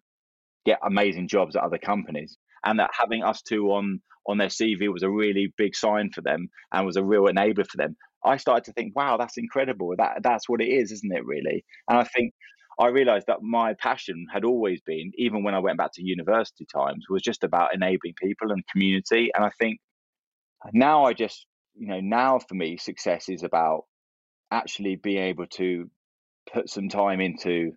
[0.66, 5.02] get amazing jobs at other companies, and that having ustwo on on their CV was
[5.02, 7.96] a really big sign for them and was a real enabler for them.
[8.24, 9.96] I started to think, wow, that's incredible.
[9.98, 11.26] That that's what it is, isn't it?
[11.26, 11.64] Really?
[11.88, 12.34] And I think
[12.80, 16.66] I realized that my passion had always been, even when I went back to university
[16.74, 19.32] times, was just about enabling people and community.
[19.36, 19.80] And I think
[20.74, 23.84] now I just, you know, now for me, success is about
[24.52, 25.90] actually being able to
[26.54, 27.72] put some time into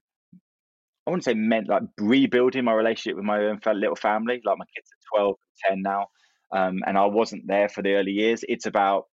[1.07, 4.41] I wouldn't say meant like rebuilding my relationship with my own little family.
[4.45, 5.37] Like my kids are 12,
[5.69, 6.07] 10 now,
[6.53, 8.45] um, and I wasn't there for the early years.
[8.49, 9.07] It's about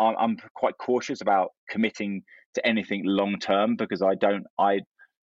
[0.00, 2.22] I'm, I'm quite cautious about committing
[2.54, 4.80] to anything long term because I don't I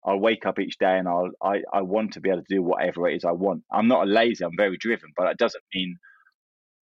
[0.05, 2.61] I'll wake up each day and I'll I, I want to be able to do
[2.61, 3.63] whatever it is I want.
[3.71, 5.97] I'm not a lazy, I'm very driven, but it doesn't mean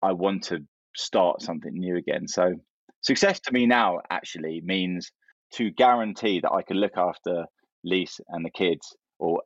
[0.02, 0.61] I want to
[0.96, 2.28] start something new again.
[2.28, 2.54] So
[3.00, 5.11] success to me now actually means
[5.54, 7.46] to guarantee that I can look after
[7.85, 9.42] Lise and the kids or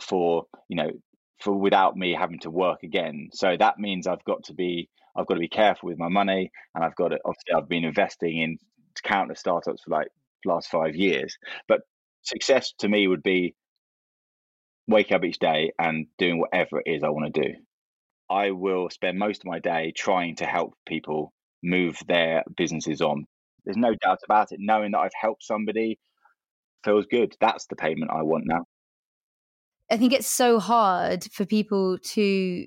[0.00, 0.90] for you know
[1.40, 3.28] for without me having to work again.
[3.32, 6.50] So that means I've got to be I've got to be careful with my money,
[6.74, 8.58] and I've got to obviously I've been investing in
[9.02, 10.08] countless startups for like
[10.44, 11.36] last five years.
[11.68, 11.80] But
[12.26, 13.54] success to me would be
[14.88, 17.54] wake up each day and doing whatever it is I want to do.
[18.30, 23.24] I will spend most of my day trying to help people move their businesses on.
[23.64, 24.58] There's no doubt about it.
[24.60, 25.98] Knowing that I've helped somebody
[26.84, 27.34] feels good.
[27.40, 28.64] That's the payment I want now.
[29.90, 32.66] I think it's so hard for people to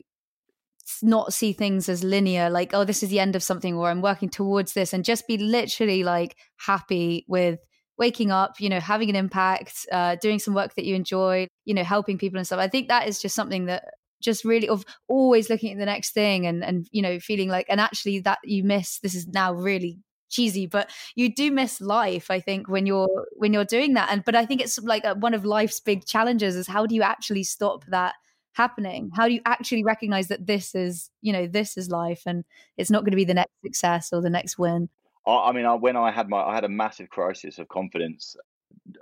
[1.03, 4.01] not see things as linear, like, oh, this is the end of something, or I'm
[4.01, 7.59] working towards this, and just be literally like happy with
[7.99, 11.73] waking up, you know, having an impact, uh, doing some work that you enjoy, you
[11.73, 12.59] know, helping people and stuff.
[12.59, 13.83] I think that is just something that
[14.21, 17.65] just really of always looking at the next thing and and you know feeling like
[17.69, 19.97] and actually that you miss this is now really
[20.29, 24.09] cheesy but you do miss life i think when you're when you're doing that.
[24.11, 26.95] And but i think it's like a, one of life's big challenges is how do
[26.95, 28.15] you actually stop that
[28.53, 29.09] happening?
[29.15, 32.43] How do you actually recognize that this is you know this is life and
[32.77, 34.89] it's not going to be the next success or the next win
[35.27, 38.35] i, mean I, when i had my i had a massive crisis of confidence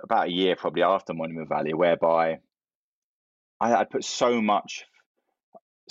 [0.02, 2.38] about a year probably after monument valley whereby
[3.60, 4.84] i had put so much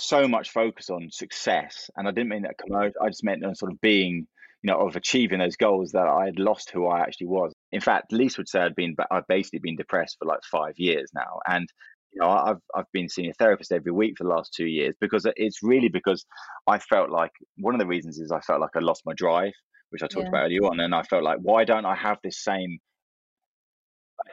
[0.00, 1.90] so much focus on success.
[1.96, 4.26] And i didn't mean that commercial i just meant on sort of being
[4.62, 7.54] you know, of achieving those goals that I had lost who I actually was.
[7.70, 11.10] In fact, Lise would say I'd been, I've basically been depressed for like five years
[11.14, 11.68] now, and
[12.12, 14.94] you know, I've I've been seeing a therapist every week for the last two years
[15.00, 16.24] because it's really because
[16.66, 19.52] I felt like one of the reasons is I felt like I lost my drive,
[19.90, 20.28] which I talked yeah.
[20.28, 22.78] about earlier on, and I felt like why don't I have this same?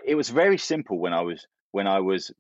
[0.03, 2.31] It was very simple when I was when I was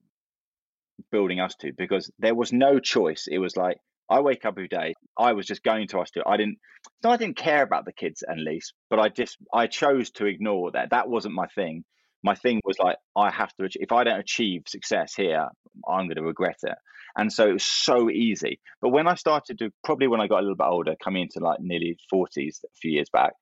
[1.11, 3.27] building ustwo because there was no choice.
[3.29, 3.77] It was like
[4.09, 4.93] I wake up every day.
[5.17, 6.23] I was just going to ustwo.
[6.25, 6.57] I didn't.
[7.03, 10.25] No, I didn't care about the kids and Lise, but I just I chose to
[10.25, 10.91] ignore that.
[10.91, 11.83] That wasn't my thing.
[12.25, 13.69] My thing was like I have to.
[13.75, 15.47] If I don't achieve success here,
[15.87, 16.75] I'm going to regret it.
[17.15, 18.59] And so it was so easy.
[18.81, 21.39] But when I started to probably when I got a little bit older, coming into
[21.39, 23.33] like nearly forties a few years back,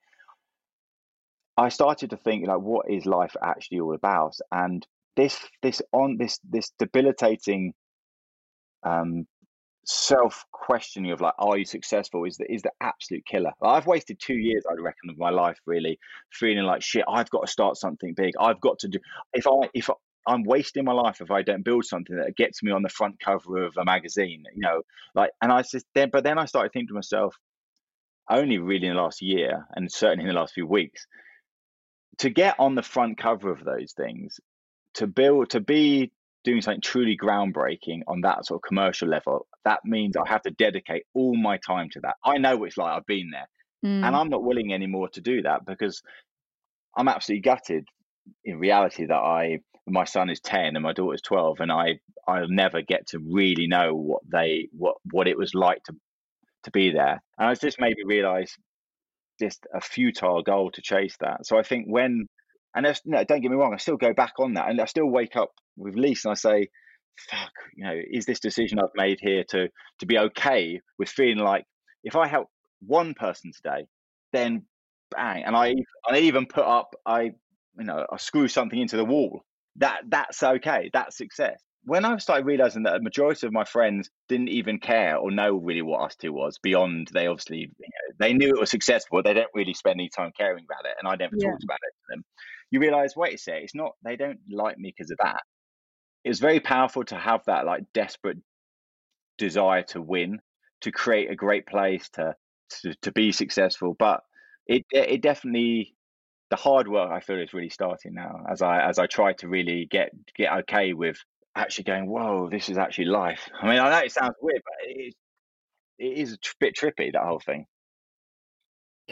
[1.56, 4.34] I started to think like, what is life actually all about?
[4.52, 7.72] And this this on this this debilitating
[8.82, 9.26] um,
[9.84, 12.24] self questioning of like, are you successful?
[12.24, 13.52] Is the is the absolute killer.
[13.62, 15.98] I've wasted two years, I reckon, of my life really
[16.30, 17.04] feeling like shit.
[17.08, 18.34] I've got to start something big.
[18.38, 18.98] I've got to do.
[19.32, 19.90] If I if
[20.26, 23.20] I'm wasting my life if I don't build something that gets me on the front
[23.20, 24.82] cover of a magazine, you know,
[25.14, 27.36] like, and I just then, but then I started thinking to myself,
[28.30, 31.06] only really in the last year, and certainly in the last few weeks,
[32.18, 34.40] to get on the front cover of those things,
[34.94, 36.10] to build, to be
[36.44, 40.50] doing something truly groundbreaking on that sort of commercial level, that means I have to
[40.50, 42.16] dedicate all my time to that.
[42.24, 42.92] I know what it's like.
[42.92, 43.48] I've been there.
[43.84, 44.06] Mm.
[44.06, 46.02] And I'm not willing anymore to do that because
[46.96, 47.88] I'm absolutely gutted
[48.44, 52.48] in reality that I my son is 10 and my daughter's 12 and I I'll
[52.48, 55.94] never get to really know what they what what it was like to
[56.64, 57.22] to be there.
[57.38, 58.56] And it's just made me realize
[59.38, 61.44] just a futile goal to chase that.
[61.46, 62.26] So I think when
[62.74, 65.06] and no, don't get me wrong, I still go back on that and I still
[65.06, 66.68] wake up with Lise and I say,
[67.30, 69.68] fuck, you know, is this decision I've made here to
[70.00, 71.64] to be okay with feeling like
[72.02, 72.48] if I help
[72.80, 73.86] one person today,
[74.32, 74.64] then
[75.10, 75.74] bang, and I
[76.08, 77.32] I even put up I
[77.78, 79.42] you know I screw something into the wall.
[79.76, 80.90] That that's okay.
[80.92, 81.60] That's success.
[81.86, 85.56] When I started realizing that a majority of my friends didn't even care or know
[85.56, 89.22] really what ustwo was beyond they obviously you know, they knew it was successful.
[89.22, 91.50] They don't really spend any time caring about it, and I never yeah.
[91.50, 92.24] talked about it to them.
[92.70, 95.42] You realize, wait a sec, it's not they don't like me because of that
[96.24, 98.38] it was very powerful to have that like desperate
[99.38, 100.40] desire to win,
[100.80, 102.34] to create a great place, to
[102.82, 103.94] to, to be successful.
[103.98, 104.22] But
[104.66, 105.94] it it definitely
[106.50, 109.48] the hard work I feel is really starting now as I as I try to
[109.48, 111.18] really get get okay with
[111.54, 113.48] actually going, whoa, this is actually life.
[113.60, 115.14] I mean, I know it sounds weird, but it is,
[115.98, 117.66] it is a bit trippy that whole thing.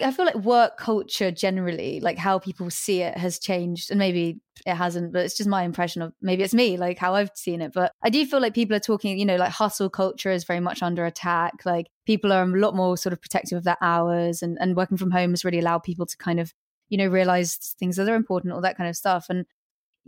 [0.00, 4.40] I feel like work culture generally, like how people see it has changed and maybe
[4.64, 7.60] it hasn't, but it's just my impression of maybe it's me, like how I've seen
[7.60, 7.72] it.
[7.74, 10.60] But I do feel like people are talking, you know, like hustle culture is very
[10.60, 11.66] much under attack.
[11.66, 14.96] Like people are a lot more sort of protective of their hours and, and working
[14.96, 16.54] from home has really allowed people to kind of,
[16.88, 19.26] you know, realize things that are important, all that kind of stuff.
[19.28, 19.44] And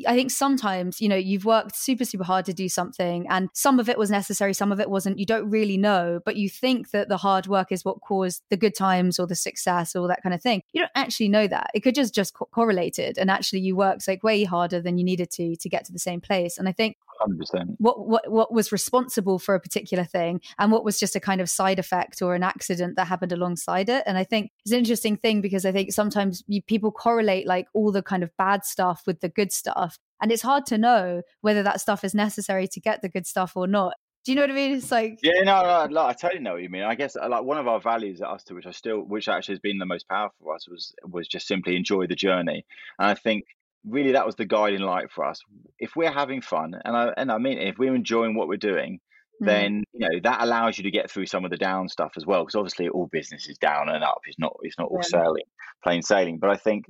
[0.06, 3.78] I think sometimes, you know, you've worked super, super hard to do something and some
[3.78, 5.18] of it was necessary, some of it wasn't.
[5.18, 8.56] You don't really know, but you think that the hard work is what caused the
[8.56, 10.62] good times or the success or that kind of thing.
[10.72, 11.70] You don't actually know that.
[11.74, 15.04] It could just just co- correlated and actually you worked like way harder than you
[15.04, 16.58] needed to to get to the same place.
[16.58, 17.76] And I think 100%.
[17.78, 21.40] What, what what was responsible for a particular thing and what was just a kind
[21.40, 24.78] of side effect or an accident that happened alongside it and i think it's an
[24.78, 28.64] interesting thing because i think sometimes you, people correlate like all the kind of bad
[28.64, 29.83] stuff with the good stuff
[30.24, 33.52] and it's hard to know whether that stuff is necessary to get the good stuff
[33.54, 33.92] or not
[34.24, 34.76] do you know what I mean?
[34.76, 36.82] It's like yeah, no, no, no, I totally know what you mean.
[36.82, 39.28] I guess uh, like one of our values at us, to which I still, which
[39.28, 42.64] actually has been the most powerful for us, was was just simply enjoy the journey.
[42.98, 43.44] And I think
[43.86, 45.42] really that was the guiding light for us.
[45.78, 48.98] If we're having fun, and I and I mean, if we're enjoying what we're doing,
[49.42, 49.46] mm.
[49.46, 52.24] then you know that allows you to get through some of the down stuff as
[52.24, 52.44] well.
[52.44, 54.22] Because obviously, all business is down and up.
[54.24, 55.20] It's not it's not all yeah.
[55.20, 55.44] sailing,
[55.82, 56.38] plain sailing.
[56.38, 56.86] But I think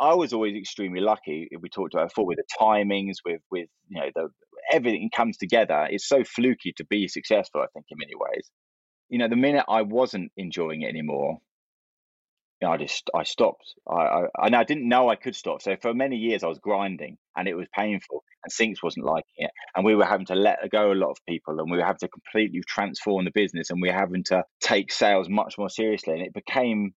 [0.00, 1.48] I was always extremely lucky.
[1.60, 4.28] We talked about before with the timings, with with you know the
[4.72, 5.86] everything comes together.
[5.90, 7.60] It's so fluky to be successful.
[7.60, 8.50] I think in many ways.
[9.08, 11.38] You know, the minute I wasn't enjoying it anymore,
[12.66, 13.74] I just I stopped.
[13.88, 15.62] I, I and I didn't know I could stop.
[15.62, 18.24] So for many years I was grinding, and it was painful.
[18.42, 21.18] And Sinx wasn't liking it, and we were having to let go a lot of
[21.28, 24.42] people, and we were having to completely transform the business, and we were having to
[24.60, 26.14] take sales much more seriously.
[26.14, 26.94] And it became,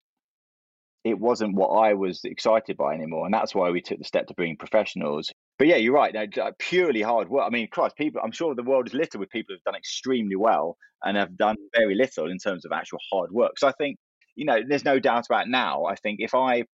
[1.03, 4.27] it wasn't what I was excited by anymore, and that's why we took the step
[4.27, 5.31] to bring professionals.
[5.57, 6.13] But yeah, you're right.
[6.13, 7.45] No, uh, purely hard work.
[7.45, 8.21] I mean, Christ, people.
[8.23, 11.55] I'm sure the world is littered with people who've done extremely well and have done
[11.75, 13.57] very little in terms of actual hard work.
[13.57, 13.97] So I think
[14.35, 15.85] you know, there's no doubt about now.
[15.85, 16.65] I think if I,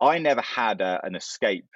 [0.00, 1.68] I never had a, an escape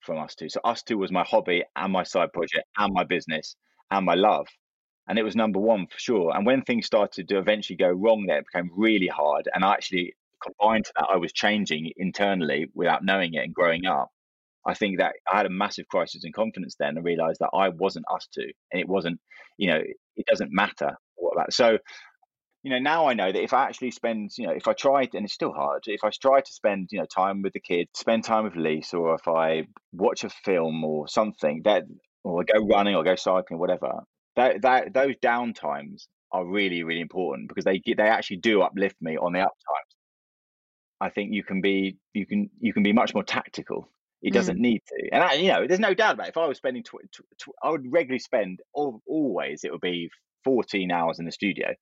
[0.00, 0.50] from ustwo.
[0.50, 3.56] So ustwo was my hobby and my side project and my business
[3.90, 4.46] and my love.
[5.08, 6.32] And it was number one for sure.
[6.34, 9.48] And when things started to eventually go wrong there, it became really hard.
[9.52, 13.86] And I actually combined to that, I was changing internally without knowing it and growing
[13.86, 14.08] up.
[14.66, 17.70] I think that I had a massive crisis in confidence then and realized that I
[17.70, 18.44] wasn't ustwo.
[18.70, 19.20] And it wasn't,
[19.58, 19.82] you know,
[20.16, 21.52] it doesn't matter what about.
[21.52, 21.78] So
[22.62, 25.08] you know, now I know that if I actually spend, you know, if I try,
[25.12, 27.90] and it's still hard, if I try to spend, you know, time with the kids,
[27.94, 31.84] spend time with Lise, or if I watch a film or something that,
[32.22, 34.04] or I go running or go cycling, whatever,
[34.36, 38.96] that, that those down times are really, really important because they they actually do uplift
[39.00, 39.91] me on the up times.
[41.02, 43.88] I think you can be you can you can be much more tactical.
[44.22, 44.60] It doesn't mm.
[44.60, 46.30] need to, and I, you know, there's no doubt about it.
[46.30, 49.64] If I was spending, tw- tw- tw- I would regularly spend all, always.
[49.64, 50.10] It would be
[50.44, 51.74] 14 hours in the studio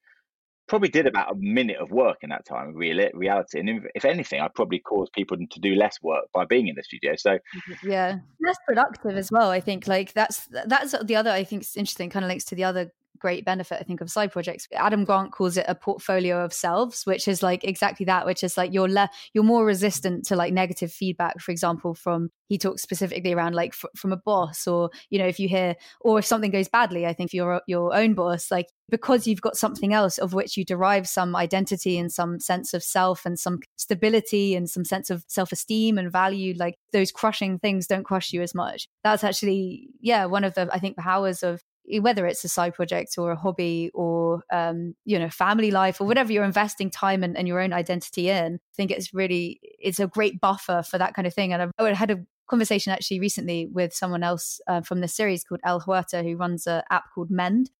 [0.70, 4.04] probably did about a minute of work in that time real reality and if, if,
[4.04, 7.30] anything i probably caused people to do less work by being in the studio so
[7.30, 11.62] mm-hmm, yeah less productive as well i think like that's that's the other i think
[11.62, 14.66] it's interesting kind of links to the other great benefit, I think, of side projects.
[14.72, 18.56] Adam Grant calls it a portfolio of selves, which is like exactly that, which is
[18.56, 22.82] like you're le- you're more resistant to like negative feedback, for example, from he talks
[22.82, 26.26] specifically around like f- from a boss or you know if you hear or if
[26.26, 30.18] something goes badly i think your your own boss like because you've got something else
[30.18, 34.68] of which you derive some identity and some sense of self and some stability and
[34.68, 38.88] some sense of self-esteem and value like those crushing things don't crush you as much
[39.04, 41.62] that's actually yeah one of the i think powers of
[41.98, 46.06] whether it's a side project or a hobby or um, you know family life or
[46.06, 49.98] whatever you're investing time and, and, your own identity in i think it's really it's
[49.98, 53.66] a great buffer for that kind of thing and I've, had a conversation actually recently
[53.66, 57.30] with someone else uh, from the series called Elle Huerta, who runs an app called
[57.30, 57.70] Mend,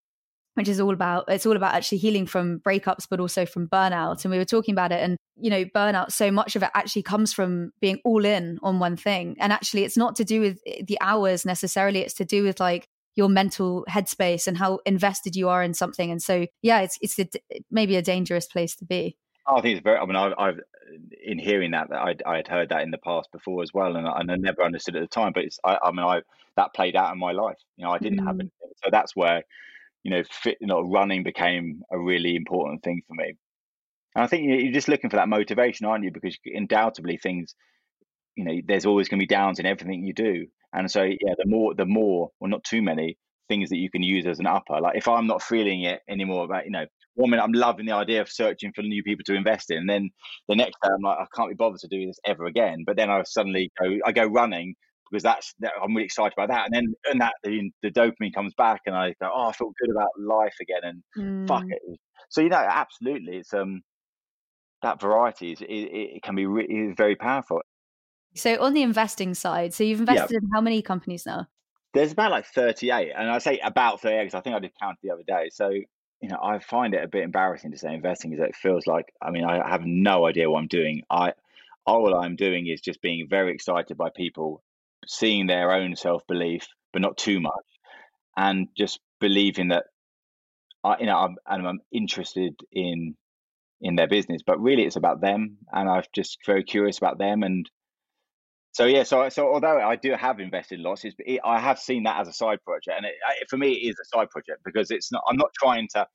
[0.54, 4.24] which is all about it's all about actually healing from breakups, but also from burnout.
[4.24, 6.12] And we were talking about it, and you know, burnout.
[6.12, 9.84] So much of it actually comes from being all in on one thing, and actually,
[9.84, 12.00] it's not to do with the hours necessarily.
[12.00, 12.86] It's to do with like
[13.16, 16.10] your mental headspace and how invested you are in something.
[16.10, 17.28] And so, yeah, it's it's a,
[17.70, 19.16] maybe a dangerous place to be.
[19.46, 19.98] I think it's very.
[19.98, 20.60] I mean, I, I've
[21.22, 24.06] in hearing that, that I'd, I'd heard that in the past before as well, and
[24.06, 25.32] I, and I never understood at the time.
[25.32, 26.22] But it's, I, I mean, I
[26.56, 27.58] that played out in my life.
[27.76, 28.26] You know, I didn't mm.
[28.26, 28.50] have it,
[28.82, 29.44] so that's where,
[30.02, 33.34] you know, fit, you know, running became a really important thing for me.
[34.14, 36.10] And I think you're just looking for that motivation, aren't you?
[36.10, 37.54] Because undoubtedly things,
[38.34, 41.34] you know, there's always going to be downs in everything you do, and so yeah,
[41.36, 43.16] the more, the more, well, not too many
[43.48, 44.80] things that you can use as an upper.
[44.80, 47.92] Like if I'm not feeling it anymore about, you know, one minute I'm loving the
[47.92, 50.10] idea of searching for new people to invest in, and then
[50.48, 52.84] the next day I'm like, I can't be bothered to do this ever again.
[52.86, 54.74] But then I suddenly go, I go running
[55.10, 58.32] because that's that, I'm really excited about that, and then and that the, the dopamine
[58.32, 61.48] comes back, and I go, oh, I feel good about life again, and mm.
[61.48, 61.82] fuck it.
[62.30, 63.82] So you know, absolutely, it's um
[64.82, 67.60] that variety is it, it can be re- very powerful.
[68.34, 71.48] So on the investing side, so you've invested in how many companies now?
[71.92, 74.98] There's about like 38, and I say about 38 because I think I did count
[75.02, 75.48] the other day.
[75.50, 75.72] So
[76.20, 79.12] you know, I find it a bit embarrassing to say investing because it feels like,
[79.22, 81.02] I mean, I have no idea what I'm doing.
[81.10, 81.32] I,
[81.86, 84.62] all I'm doing is just being very excited by people
[85.06, 87.52] seeing their own self belief, but not too much,
[88.36, 89.84] and just believing that,
[90.84, 93.16] I, you know, I'm, and I'm interested in
[93.80, 94.42] in their business.
[94.46, 97.42] But really, it's about them, and I'm just very curious about them.
[97.42, 97.68] And
[98.72, 102.20] so, yeah, so so although I do have invested losses, it, I have seen that
[102.20, 103.14] as a side project, and it,
[103.48, 105.22] for me, it is a side project because it's not.
[105.28, 106.06] I'm not trying to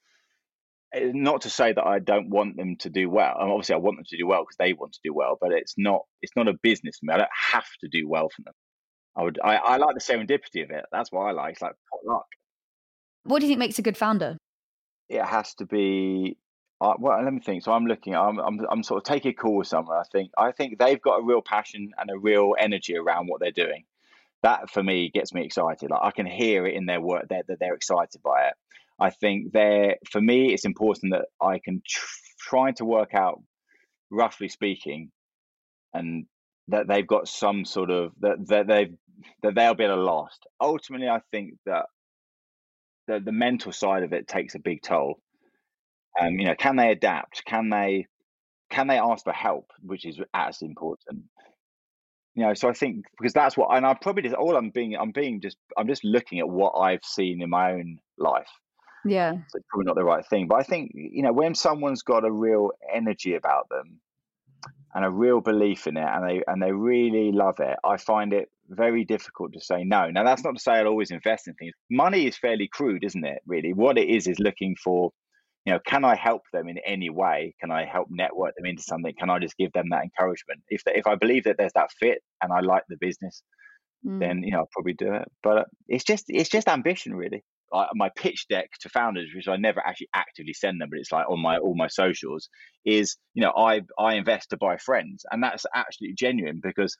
[0.95, 3.35] Eh, not to say that I don't want them to do well.
[3.39, 5.37] And obviously, I want them to do well because they want to do well.
[5.39, 7.13] But it's not it's not a business for me.
[7.13, 8.53] I don't have to do well for them.
[9.17, 10.85] I would I, I like the serendipity of it.
[10.91, 11.53] That's what I like.
[11.53, 12.25] It's like pot luck.
[13.23, 14.37] What do you think makes a good founder?
[15.09, 16.37] It has to be.
[16.81, 17.63] Uh, well, let me think.
[17.63, 18.15] So I'm looking.
[18.15, 19.97] I'm, I'm I'm sort of taking a call with someone.
[19.97, 23.39] I think I think they've got a real passion and a real energy around what
[23.39, 23.85] they're doing.
[24.43, 25.89] That for me gets me excited.
[25.89, 28.53] Like I can hear it in their work that they're, they're excited by it.
[28.99, 32.05] I think there, for me, it's important that I can tr-
[32.39, 33.41] try to work out,
[34.09, 35.11] roughly speaking,
[35.93, 36.25] and
[36.69, 38.95] that they've got some sort of that that they've
[39.43, 40.37] that they'll be at a loss.
[40.59, 41.85] Ultimately, I think that
[43.07, 45.19] the the mental side of it takes a big toll.
[46.19, 47.43] Um, you know, can they adapt?
[47.45, 48.07] Can they
[48.69, 51.23] can they ask for help, which is as important
[52.37, 54.93] you know so i think because that's what and i probably just all i'm being
[54.97, 58.49] i'm being just i'm just looking at what i've seen in my own life
[59.05, 59.33] yeah.
[59.33, 60.47] So it's probably not the right thing.
[60.47, 63.99] But I think, you know, when someone's got a real energy about them
[64.93, 68.33] and a real belief in it and they and they really love it, I find
[68.33, 70.09] it very difficult to say no.
[70.09, 71.73] Now that's not to say I'll always invest in things.
[71.89, 73.73] Money is fairly crude, isn't it, really?
[73.73, 75.11] What it is is looking for,
[75.65, 77.55] you know, can I help them in any way?
[77.59, 79.13] Can I help network them into something?
[79.17, 80.61] Can I just give them that encouragement?
[80.69, 83.41] If they, if I believe that there's that fit and I like the business,
[84.05, 84.19] mm.
[84.19, 85.27] then you know I'll probably do it.
[85.41, 87.43] But it's just it's just ambition, really
[87.93, 91.29] my pitch deck to founders, which I never actually actively send them, but it's like
[91.29, 92.49] on my all my socials,
[92.85, 96.95] is you know I I invest to buy friends, and that's absolutely genuine because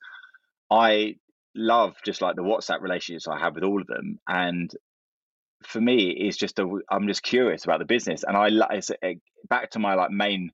[0.69, 1.15] I
[1.55, 4.69] love just like the WhatsApp relationships I have with all of them, and
[5.65, 9.17] for me, is just a I'm just curious about the business, and I it's a,
[9.49, 10.51] back to my like main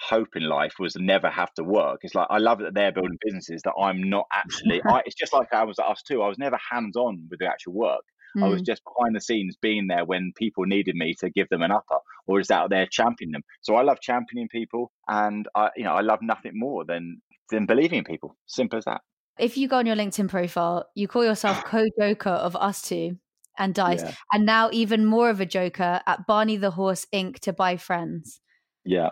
[0.00, 2.00] hope in life was never have to work.
[2.02, 4.82] It's like I love that they're building businesses that I'm not actually.
[4.88, 6.24] I, it's just like I was at ustwo.
[6.24, 8.02] I was never hands on with the actual work.
[8.36, 8.44] Mm.
[8.44, 8.66] I was mm.
[8.66, 11.98] just behind the scenes being there when people needed me to give them an upper
[12.26, 13.42] or just out there championing them.
[13.60, 17.66] So I love championing people and I you know, I love nothing more than than
[17.66, 18.36] believing in people.
[18.46, 19.00] Simple as that.
[19.38, 23.18] If you go on your LinkedIn profile, you call yourself co-joker of ustwo
[23.58, 24.14] and dice yeah.
[24.32, 28.40] and now even more of a joker at barney the horse inc to buy friends
[28.84, 29.10] yeah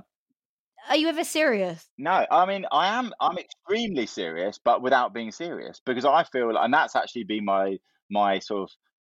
[0.88, 5.30] are you ever serious no i mean i am i'm extremely serious but without being
[5.30, 7.76] serious because i feel and that's actually been my
[8.11, 8.70] my sort of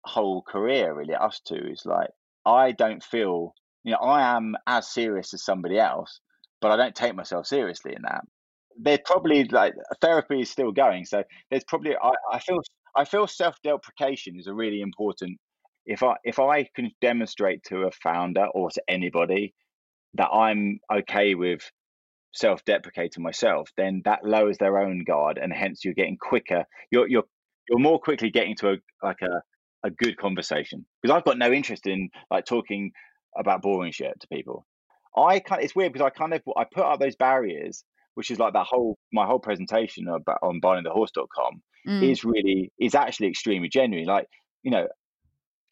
[0.05, 2.11] whole career really ustwo is like
[2.47, 3.55] I don't feel,
[3.85, 6.20] you know, I am as serious as somebody else,
[6.61, 8.22] but I don't take myself seriously in that.
[8.77, 12.59] There's probably like therapy is still going, so there's probably I, I feel
[12.97, 15.38] I feel self deprecation is a really important.
[15.86, 19.55] If I if I can demonstrate to a founder or to anybody
[20.14, 21.70] that I'm okay with
[22.32, 26.64] self deprecating myself, then that lowers their own guard, and hence you're getting quicker.
[26.90, 27.24] You're you're
[27.68, 29.42] you're more quickly getting to a like a
[29.84, 32.92] a good conversation because I've got no interest in like talking
[33.36, 34.66] about boring shit to people.
[35.16, 37.84] I kind of, it's weird because I kind of I put up those barriers,
[38.15, 42.11] which is like that whole my whole presentation about on buyingthehorse.com mm.
[42.11, 44.07] is really is actually extremely genuine.
[44.07, 44.29] Like
[44.62, 44.89] you know,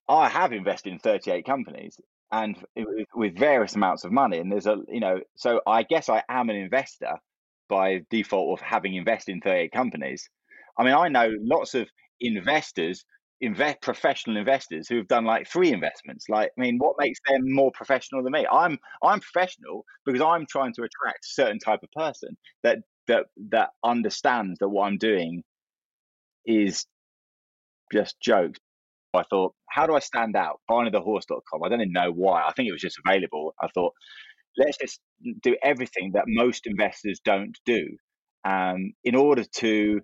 [0.09, 1.99] I have invested in 38 companies
[2.31, 2.57] and
[3.15, 6.51] with various amounts of money, and there's a you know, so I guess I am
[6.51, 7.17] an investor
[7.69, 10.29] by default of having invested in 38 companies.
[10.79, 11.89] I mean, I know lots of
[12.21, 13.05] investors
[13.43, 16.27] invest professional investors who have done like three investments.
[16.29, 18.47] Like i mean what makes them more professional than me?
[18.51, 22.79] I'm i'm professional because i'm trying to attract a certain type of person that
[23.09, 25.43] that that understands that what i'm doing
[26.47, 26.87] is
[27.93, 28.61] just jokes.
[29.13, 30.61] I thought how do i stand out?
[30.71, 32.43] Buyingthehorse.com i don't even know why.
[32.47, 33.55] I think it was just available.
[33.61, 33.93] I thought
[34.57, 35.01] let's just
[35.43, 37.89] do everything that most investors don't do.
[38.45, 40.01] Um, in order to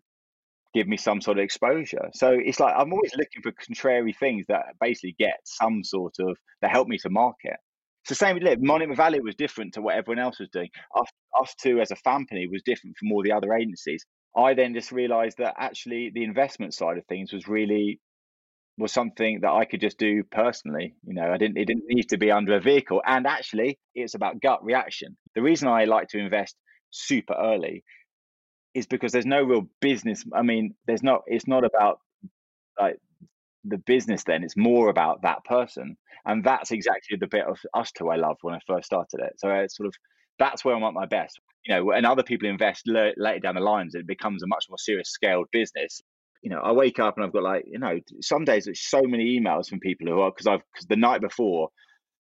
[0.74, 2.08] give me some sort of exposure.
[2.14, 6.36] So it's like I'm always looking for contrary things that basically get some sort of
[6.62, 7.56] that help me to market.
[8.02, 10.70] It's the same with Monument Valley was different to what everyone else was doing.
[10.96, 14.04] Us, ustwo as a company was different from all the other agencies.
[14.36, 18.00] I then just realized that actually the investment side of things was really
[18.78, 20.94] was something that I could just do personally.
[21.04, 23.02] You know, I didn't it didn't need to be under a vehicle.
[23.04, 25.16] And actually it's about gut reaction.
[25.34, 26.56] The reason I like to invest
[26.90, 27.84] super early
[28.78, 30.24] is because there's no real business.
[30.32, 31.22] I mean, there's not.
[31.26, 32.00] It's not about
[32.80, 32.98] like
[33.64, 34.24] the business.
[34.24, 38.40] Then it's more about that person, and that's exactly the bit of ustwo I loved
[38.42, 39.34] when I first started it.
[39.38, 39.94] So it's sort of
[40.38, 41.38] that's where I'm at my best.
[41.64, 44.78] You know, and other people invest later down the lines, it becomes a much more
[44.78, 46.00] serious scaled business.
[46.40, 49.02] You know, I wake up and I've got like, you know, some days there's so
[49.02, 51.70] many emails from people who are because I've because the night before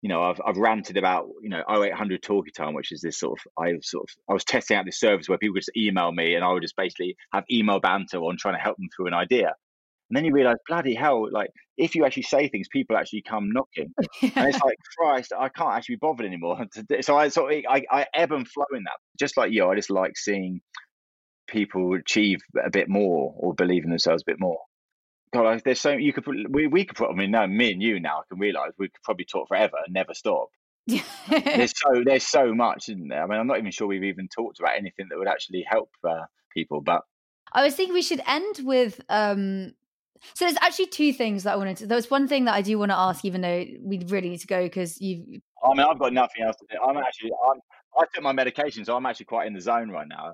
[0.04, 3.40] you know, I've I've ranted about you know 0800 Talkie Time, which is this sort
[3.40, 6.36] of I sort of I was testing out this service where people just email me
[6.36, 9.14] and I would just basically have email banter on trying to help them through an
[9.14, 9.54] idea.
[10.10, 13.52] And then you realize, bloody hell, like if you actually say things, people actually come
[13.54, 13.94] knocking.
[14.22, 16.64] and it's like, Christ, I can't actually be bothered anymore.
[17.02, 18.98] so I sort of I, I ebb and flow in that.
[19.18, 20.60] Just like you, I just like seeing
[21.48, 24.60] people achieve a bit more or believe in themselves a bit more.
[25.34, 27.10] God, there's so you could we we could put.
[27.10, 29.78] I mean, now me and you now I can realize we could probably talk forever
[29.84, 30.50] and never stop.
[30.88, 33.24] there's so there's so much, isn't there?
[33.24, 35.90] I mean, I'm not even sure we've even talked about anything that would actually help
[36.08, 36.82] uh, people.
[36.82, 37.02] But
[37.52, 39.02] I was thinking we should end with.
[39.10, 39.74] um
[40.36, 41.88] So there's actually two things that I wanted to.
[41.88, 44.42] There was one thing that I do want to ask, even though we really need
[44.42, 45.42] to go because you.
[45.64, 46.78] I mean, I've got nothing else to do.
[46.80, 47.60] I'm actually I'm
[47.98, 50.34] I took my medication, so I'm actually quite in the zone right now.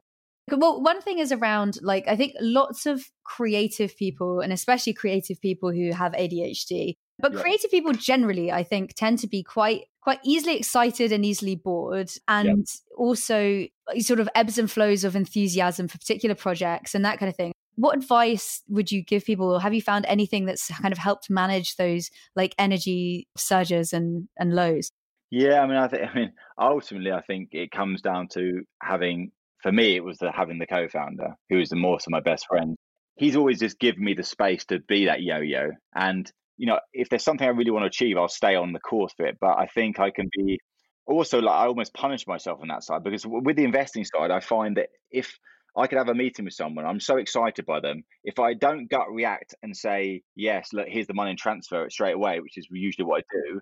[0.56, 5.40] Well, one thing is around like I think lots of creative people, and especially creative
[5.42, 7.42] people who have ADHD, but yeah.
[7.42, 12.12] creative people generally, I think, tend to be quite quite easily excited and easily bored,
[12.28, 12.96] and yeah.
[12.98, 17.30] also uh, sort of ebbs and flows of enthusiasm for particular projects and that kind
[17.30, 17.52] of thing.
[17.76, 21.30] What advice would you give people, or have you found anything that's kind of helped
[21.30, 24.90] manage those like energy surges and and lows?
[25.32, 29.32] Yeah, I mean, I think, I mean, ultimately, I think it comes down to having
[29.62, 32.48] for me, it was the, having the co-founder who is the more so my best
[32.48, 32.76] friend.
[33.16, 35.72] He's always just given me the space to be that yo-yo.
[35.94, 38.80] And you know, if there's something I really want to achieve, I'll stay on the
[38.80, 39.38] course for it.
[39.40, 40.60] But I think I can be
[41.08, 44.40] also like I almost punish myself on that side because with the investing side, I
[44.40, 45.38] find that if
[45.76, 48.04] I could have a meeting with someone, I'm so excited by them.
[48.24, 51.92] If I don't gut react and say yes, look, here's the money and transfer it
[51.92, 53.62] straight away, which is usually what I do,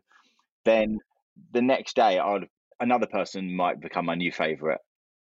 [0.66, 0.98] then
[1.54, 2.48] the next day I'd
[2.80, 4.80] another person might become my new favorite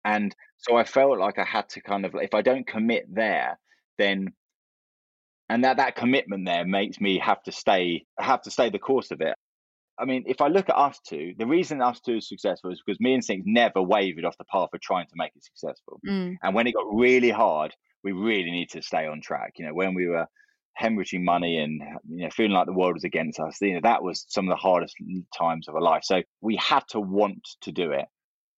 [0.04, 3.58] and so I felt like I had to kind of, if I don't commit there,
[3.98, 4.32] then,
[5.48, 9.10] and that that commitment there makes me have to stay, have to stay the course
[9.10, 9.34] of it.
[9.98, 13.14] I mean, if I look at ustwo, the reason ustwo is successful is because me
[13.14, 16.00] and Sinx never wavered off the path of trying to make it successful.
[16.08, 16.36] Mm.
[16.42, 19.52] And when it got really hard, we really need to stay on track.
[19.58, 20.26] You know, when we were
[20.80, 24.02] hemorrhaging money and you know feeling like the world was against us, you know, that
[24.02, 24.96] was some of the hardest
[25.38, 26.02] times of our life.
[26.04, 28.06] So we had to want to do it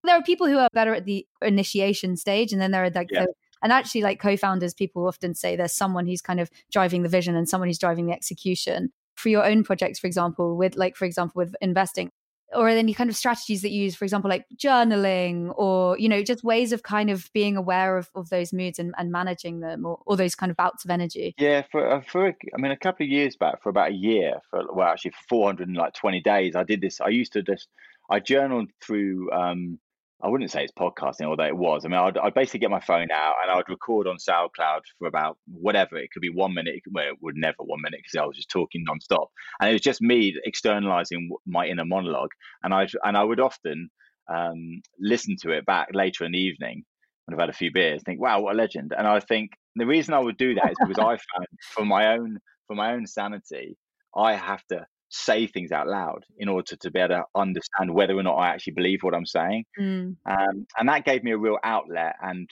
[0.04, 3.08] there are people who are better at the initiation stage and then there are like
[3.10, 3.24] yeah.
[3.24, 3.32] the
[3.62, 7.34] and actually like co-founders people often say there's someone who's kind of driving the vision
[7.34, 11.04] and someone who's driving the execution for your own projects for example with like for
[11.04, 12.10] example with investing
[12.54, 16.22] or any kind of strategies that you use, for example, like journaling or, you know,
[16.22, 19.84] just ways of kind of being aware of, of those moods and, and managing them
[19.84, 21.34] or, or those kind of bouts of energy?
[21.38, 24.40] Yeah, for, uh, for, I mean, a couple of years back, for about a year,
[24.50, 27.00] for, well, actually for 420 days, I did this.
[27.00, 27.68] I used to just,
[28.10, 29.78] I journaled through, um,
[30.24, 31.84] I wouldn't say it's podcasting, although it was.
[31.84, 35.06] I mean, I'd, I'd, basically get my phone out and I'd record on SoundCloud for
[35.06, 35.98] about whatever.
[35.98, 36.80] It could be one minute.
[36.90, 39.26] Well, it would never one minute because I was just talking nonstop,
[39.60, 42.30] and it was just me externalizing my inner monologue.
[42.62, 43.90] And I and I would often
[44.32, 46.84] um, listen to it back later in the evening
[47.26, 48.02] when I've had a few beers.
[48.02, 48.94] Think, wow, what a legend!
[48.96, 52.14] And I think the reason I would do that is because I found for my
[52.16, 53.76] own for my own sanity,
[54.16, 57.94] I have to say things out loud in order to, to be able to understand
[57.94, 59.64] whether or not I actually believe what I'm saying.
[59.78, 60.16] Mm.
[60.26, 62.50] Um, and that gave me a real outlet and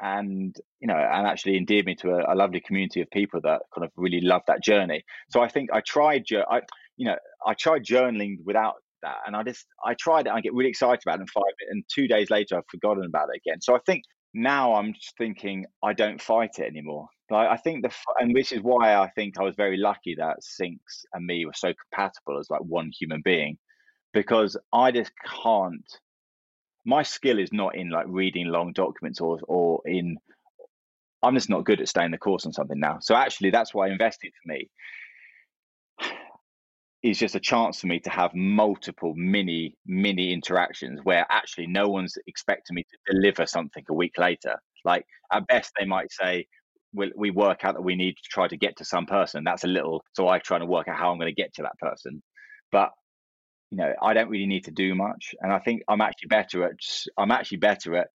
[0.00, 3.62] and you know and actually endeared me to a, a, lovely community of people that
[3.74, 5.02] kind of really love that journey.
[5.30, 6.60] So I think I tried I
[6.96, 10.54] you know I tried journaling without that and I just I tried it I get
[10.54, 13.60] really excited about it and five and two days later I've forgotten about it again.
[13.60, 14.04] So I think
[14.34, 17.08] now I'm just thinking I don't fight it anymore.
[17.30, 17.94] Like I think the mm.
[18.18, 20.78] and which is why I think I was very lucky that Sinx
[21.12, 23.58] and me were so compatible as like one human being,
[24.12, 25.12] because I just
[25.42, 25.86] can't.
[26.84, 30.16] My skill is not in like reading long documents or or in.
[31.22, 32.98] I'm just not good at staying the course on something now.
[33.00, 34.70] So actually, that's why I invested for me.
[37.00, 41.88] Is just a chance for me to have multiple mini mini interactions where actually no
[41.88, 44.56] one's expecting me to deliver something a week later.
[44.84, 46.46] Like at best, they might say,
[46.92, 49.44] we, we work out that we need to try to get to some person.
[49.44, 51.62] That's a little, so I try to work out how I'm going to get to
[51.62, 52.20] that person.
[52.72, 52.90] But
[53.70, 56.64] you know, I don't really need to do much, and I think I'm actually better
[56.64, 56.72] at
[57.18, 58.08] I'm actually better at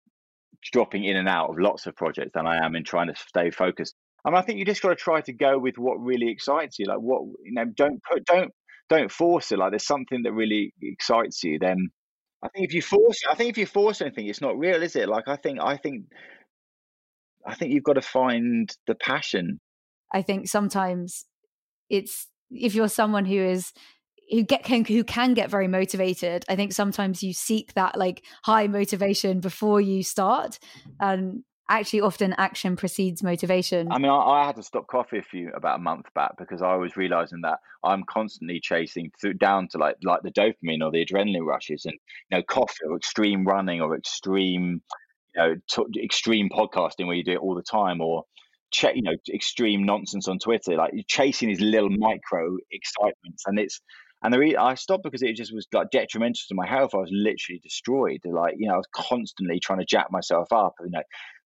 [0.72, 3.52] dropping in and out of lots of projects than I am in trying to stay
[3.52, 3.96] focused.
[4.26, 6.86] Mean, I think you just got to try to go with what really excites you.
[6.86, 8.52] Like what you know, don't put don't
[8.92, 9.58] don't force it.
[9.58, 11.90] Like there's something that really excites you, then
[12.44, 14.96] I think if you force, I think if you force anything, it's not real, is
[14.98, 15.08] it?
[15.08, 16.06] Like I think I think
[17.46, 19.60] I think you've got to find the passion.
[20.14, 21.26] I think sometimes
[21.90, 23.72] it's if you're someone who is
[24.30, 28.24] who get can who can get very motivated i think sometimes you seek that like
[28.44, 30.58] high motivation before you start
[31.02, 31.44] and
[31.80, 35.52] actually often action precedes motivation i mean i, I had to stop coffee a few
[35.54, 39.78] about a month back because i was realizing that i'm constantly chasing through down to
[39.78, 41.96] like like the dopamine or the adrenaline rushes and
[42.30, 44.82] you know coffee or extreme running or extreme
[45.36, 48.24] you know t- extreme podcasting where you do it all the time or
[48.72, 52.00] ch- you know extreme nonsense on twitter like chasing these little mm.
[52.00, 53.82] micro excitements and it's
[54.24, 56.92] and the re- I stopped because it just was like detrimental to my health.
[56.94, 58.22] I was literally destroyed.
[58.24, 61.02] Like, you know, I was constantly trying to jack myself up, you know,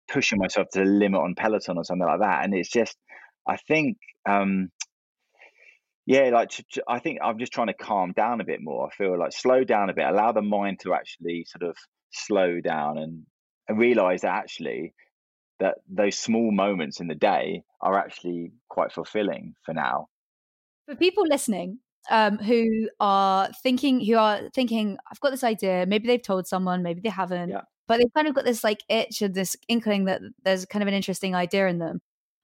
[0.08, 2.43] pushing myself to the limit on Peloton or something like that.
[2.43, 2.97] And it's just,
[3.47, 3.97] I think,
[4.28, 4.70] um,
[6.06, 8.88] yeah, like to, to, I think I'm just trying to calm down a bit more.
[8.88, 11.78] I feel like slow down a bit, allow the mind to actually sort of
[12.12, 13.26] slow down and
[13.68, 14.93] and realize that actually
[15.60, 20.08] that those small moments in the day are actually quite fulfilling for now.
[20.88, 21.80] For people listening
[22.10, 25.86] um, who are thinking, who are thinking, I've got this idea.
[25.88, 27.62] Maybe they've told someone, maybe they haven't, yeah.
[27.88, 30.88] But they've kind of got this like itch and this inkling that there's kind of
[30.88, 32.01] an interesting idea in them,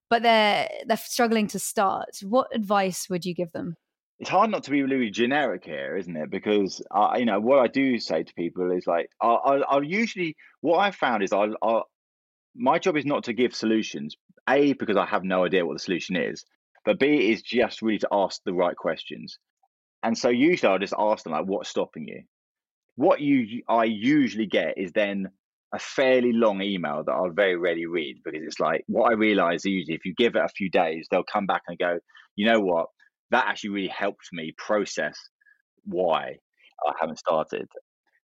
[0.09, 2.09] but they're they're struggling to start.
[2.23, 3.75] What advice would you give them?
[4.19, 6.29] it's hard not to be really generic here, isn't it?
[6.29, 6.81] Because
[7.17, 10.77] you know what I do say to people is like I'll, I'll, I'll usually what
[10.77, 11.89] I found is I'll, I'll,
[12.53, 14.15] my job is not to give solutions.
[14.49, 16.43] A because I have no idea what the solution is,
[16.83, 19.37] but B is just really to ask the right questions.
[20.03, 22.23] And so usually I'll just ask them like, "What's stopping you?"
[22.99, 25.29] What you I usually get is then
[25.73, 29.63] a fairly long email that I'll very rarely read because it's like what I realize
[29.63, 31.99] usually if you give it a few days, they'll come back and go,
[32.35, 32.87] you know what,
[33.31, 35.17] that actually really helped me process
[35.85, 36.39] why
[36.85, 37.69] I haven't started.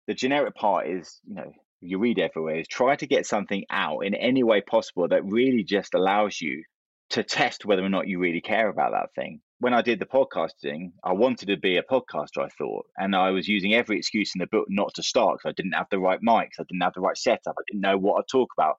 [0.09, 4.01] The generic part is, you know, you read everywhere is try to get something out
[4.01, 6.65] in any way possible that really just allows you
[7.11, 9.41] to test whether or not you really care about that thing.
[9.65, 13.31] When I did the podcasting, I wanted to be a podcaster, I thought, and I
[13.31, 15.99] was using every excuse in the book not to start because I didn't have the
[15.99, 18.75] right mics, I didn't have the right setup, I didn't know what to talk about.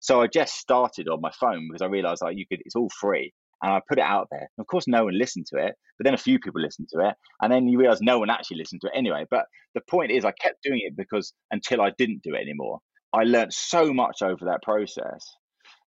[0.00, 2.90] So I just started on my phone because I realized like you could it's all
[3.00, 3.32] free
[3.62, 4.50] and I put it out there.
[4.58, 7.14] Of course, no one listened to it, but then a few people listened to it,
[7.40, 9.24] and then you realize no one actually listened to it anyway.
[9.30, 12.80] But the point is, I kept doing it because until I didn't do it anymore,
[13.14, 15.24] I learned so much over that process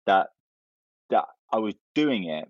[0.04, 0.26] that
[1.08, 2.46] that I was doing it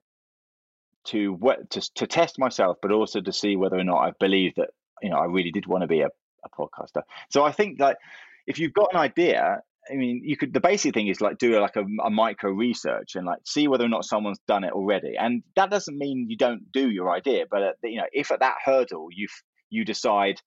[1.07, 4.53] to what to to test myself, but also to see whether or not I believe
[4.57, 4.71] that
[5.03, 7.03] you know I really did want to be a, a podcaster.
[7.31, 7.99] So I think that
[8.47, 10.53] if you've got an idea I mean, you could.
[10.53, 13.85] The basic thing is like do like a, a, micro research and like see whether
[13.85, 15.15] or not someone's done it already.
[15.19, 18.41] And that doesn't mean you don't do your idea, but uh, you know, if at
[18.41, 19.29] that hurdle you
[19.71, 20.41] you decide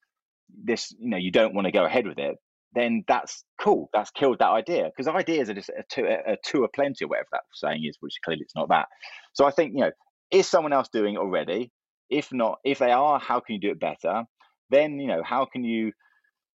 [0.63, 2.37] this, you know, you don't want to go ahead with it,
[2.73, 3.89] then that's cool.
[3.93, 7.09] That's killed that idea because ideas are just a two, a two a plenty, or
[7.09, 8.87] whatever that saying is, which clearly it's not that.
[9.33, 9.91] So I think, you know,
[10.31, 11.71] is someone else doing it already?
[12.09, 14.23] If not, if they are, how can you do it better?
[14.69, 15.93] Then, you know, how can you, you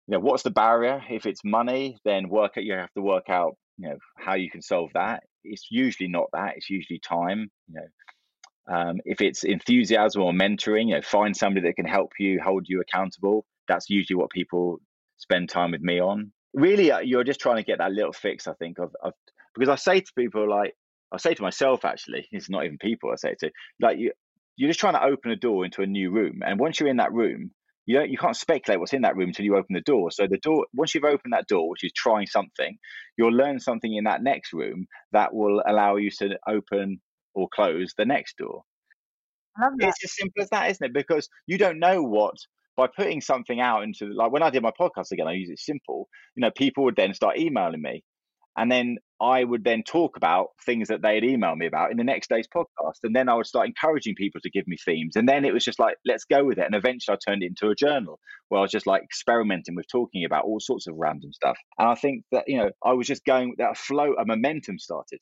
[0.08, 1.02] know, what's the barrier?
[1.10, 4.50] If it's money, then work out, you have to work out, you know, how you
[4.50, 5.22] can solve that.
[5.44, 7.86] It's usually not that, it's usually time, you know.
[8.72, 12.66] Um, if it's enthusiasm or mentoring, you know, find somebody that can help you, hold
[12.68, 13.44] you accountable.
[13.66, 14.78] That's usually what people
[15.16, 16.32] spend time with me on.
[16.54, 19.14] Really, uh, you're just trying to get that little fix, I think, of, of
[19.54, 20.74] because I say to people like
[21.12, 23.50] I say to myself actually, it's not even people I say to,
[23.80, 24.12] like you
[24.56, 26.42] you're just trying to open a door into a new room.
[26.44, 27.52] And once you're in that room,
[27.86, 30.10] you don't you can't speculate what's in that room until you open the door.
[30.10, 32.78] So the door once you've opened that door, which is trying something,
[33.16, 37.00] you'll learn something in that next room that will allow you to open
[37.34, 38.62] or close the next door.
[39.80, 40.94] It's as simple as that, isn't it?
[40.94, 42.36] Because you don't know what
[42.76, 45.58] by putting something out into like when I did my podcast again, I use it
[45.58, 46.08] simple.
[46.36, 48.04] You know, people would then start emailing me,
[48.56, 51.96] and then I would then talk about things that they had emailed me about in
[51.96, 52.98] the next day's podcast.
[53.04, 55.16] And then I would start encouraging people to give me themes.
[55.16, 56.66] And then it was just like, let's go with it.
[56.66, 59.86] And eventually I turned it into a journal where I was just like experimenting with
[59.90, 61.56] talking about all sorts of random stuff.
[61.78, 65.20] And I think that, you know, I was just going, that flow, a momentum started.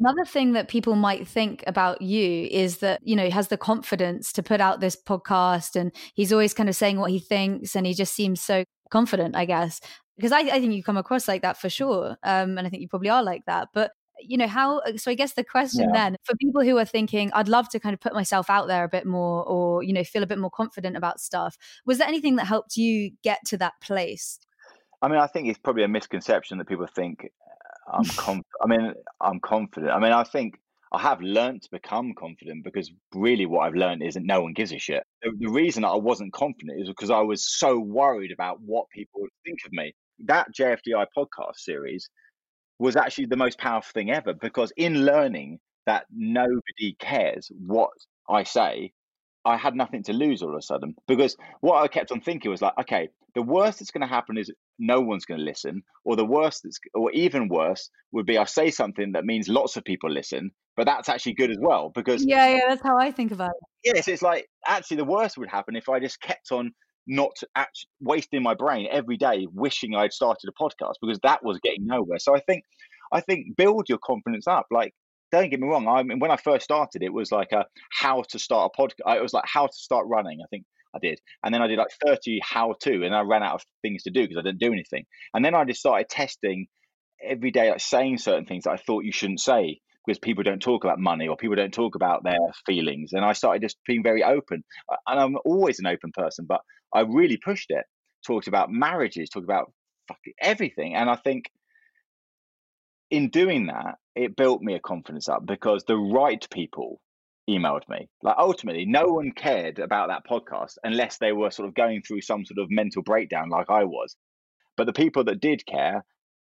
[0.00, 3.56] Another thing that people might think about you is that, you know, he has the
[3.56, 7.76] confidence to put out this podcast and he's always kind of saying what he thinks
[7.76, 9.80] and he just seems so confident, I guess
[10.16, 12.82] because I, I think you come across like that for sure um, and i think
[12.82, 15.90] you probably are like that but you know how uh, so i guess the question
[15.92, 16.08] yeah.
[16.08, 18.84] then for people who are thinking i'd love to kind of put myself out there
[18.84, 22.08] a bit more or you know feel a bit more confident about stuff was there
[22.08, 24.38] anything that helped you get to that place
[25.02, 27.28] i mean i think it's probably a misconception that people think
[27.88, 30.58] uh, i'm conf- i mean i'm confident i mean i think
[30.92, 34.52] I have learned to become confident because really what I've learned is that no one
[34.52, 35.02] gives a shit.
[35.20, 39.20] The, the reason I wasn't confident is because I was so worried about what people
[39.22, 39.94] would think of me
[40.24, 42.08] that JFDI podcast series
[42.78, 47.90] was actually the most powerful thing ever because in learning that nobody cares what
[48.28, 48.92] I say,
[49.44, 50.96] I had nothing to lose all of a sudden.
[51.06, 54.36] Because what I kept on thinking was like, okay, the worst that's going to happen
[54.36, 58.38] is no one's going to listen, or the worst that's, or even worse would be
[58.38, 61.92] I say something that means lots of people listen, but that's actually good as well
[61.94, 63.94] because yeah, yeah, that's how I think about it.
[63.94, 66.72] Yes, it's like actually the worst would happen if I just kept on
[67.06, 71.58] not actually wasting my brain every day wishing I'd started a podcast because that was
[71.60, 72.18] getting nowhere.
[72.18, 72.64] So I think
[73.12, 74.66] I think build your confidence up.
[74.70, 74.92] Like
[75.32, 75.88] don't get me wrong.
[75.88, 79.16] I mean, when I first started, it was like a how to start a podcast.
[79.16, 80.40] It was like how to start running.
[80.42, 83.42] I think I did, and then I did like thirty how to, and I ran
[83.42, 85.04] out of things to do because I didn't do anything.
[85.34, 86.66] And then I just started testing
[87.22, 90.60] every day, like saying certain things that I thought you shouldn't say because people don't
[90.62, 93.12] talk about money or people don't talk about their feelings.
[93.12, 94.62] And I started just being very open.
[95.06, 96.60] And I'm always an open person, but
[96.94, 97.84] I really pushed it.
[98.24, 99.72] Talked about marriages, talked about
[100.08, 100.94] fucking everything.
[100.94, 101.50] And I think
[103.10, 107.00] in doing that, it built me a confidence up because the right people
[107.48, 108.08] emailed me.
[108.22, 112.22] Like ultimately, no one cared about that podcast unless they were sort of going through
[112.22, 114.16] some sort of mental breakdown like I was.
[114.76, 116.04] But the people that did care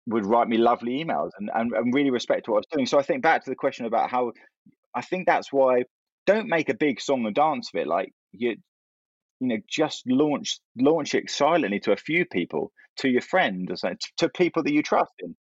[0.08, 2.86] would write me lovely emails and, and, and really respect what I was doing.
[2.86, 4.34] So I think back to the question about how
[4.94, 5.84] I think that's why
[6.26, 7.88] don't make a big song and dance of it.
[7.88, 8.56] Like you
[9.40, 13.76] you know, just launch launch it silently to a few people, to your friend or
[13.76, 15.36] something, to people that you trust in.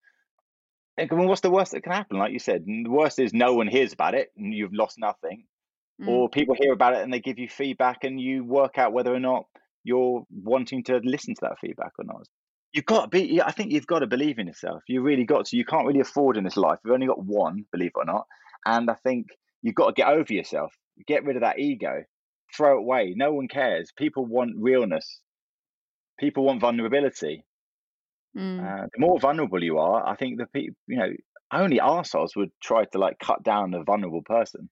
[0.97, 2.18] And I mean, what's the worst that can happen?
[2.18, 5.45] Like you said, the worst is no one hears about it and you've lost nothing,
[6.01, 6.07] mm.
[6.07, 9.14] or people hear about it and they give you feedback and you work out whether
[9.14, 9.45] or not
[9.84, 12.28] you're wanting to listen to that feedback or not
[12.74, 14.84] you've got to be i think you've got to believe in yourself.
[14.88, 17.65] You really got to you can't really afford in this life you've only got one
[17.71, 18.26] believe it or not
[18.65, 19.28] and i think
[19.61, 20.74] you've got to get over yourself
[21.07, 22.03] get rid of that ego
[22.55, 23.13] throw it away.
[23.15, 23.91] No one cares.
[23.97, 25.19] People want realness.
[26.19, 27.45] People want vulnerability.
[28.36, 28.59] Mm.
[28.59, 31.11] uh, the more vulnerable you are i think the people you know
[31.51, 34.71] only arseholes would try to like cut down a vulnerable person.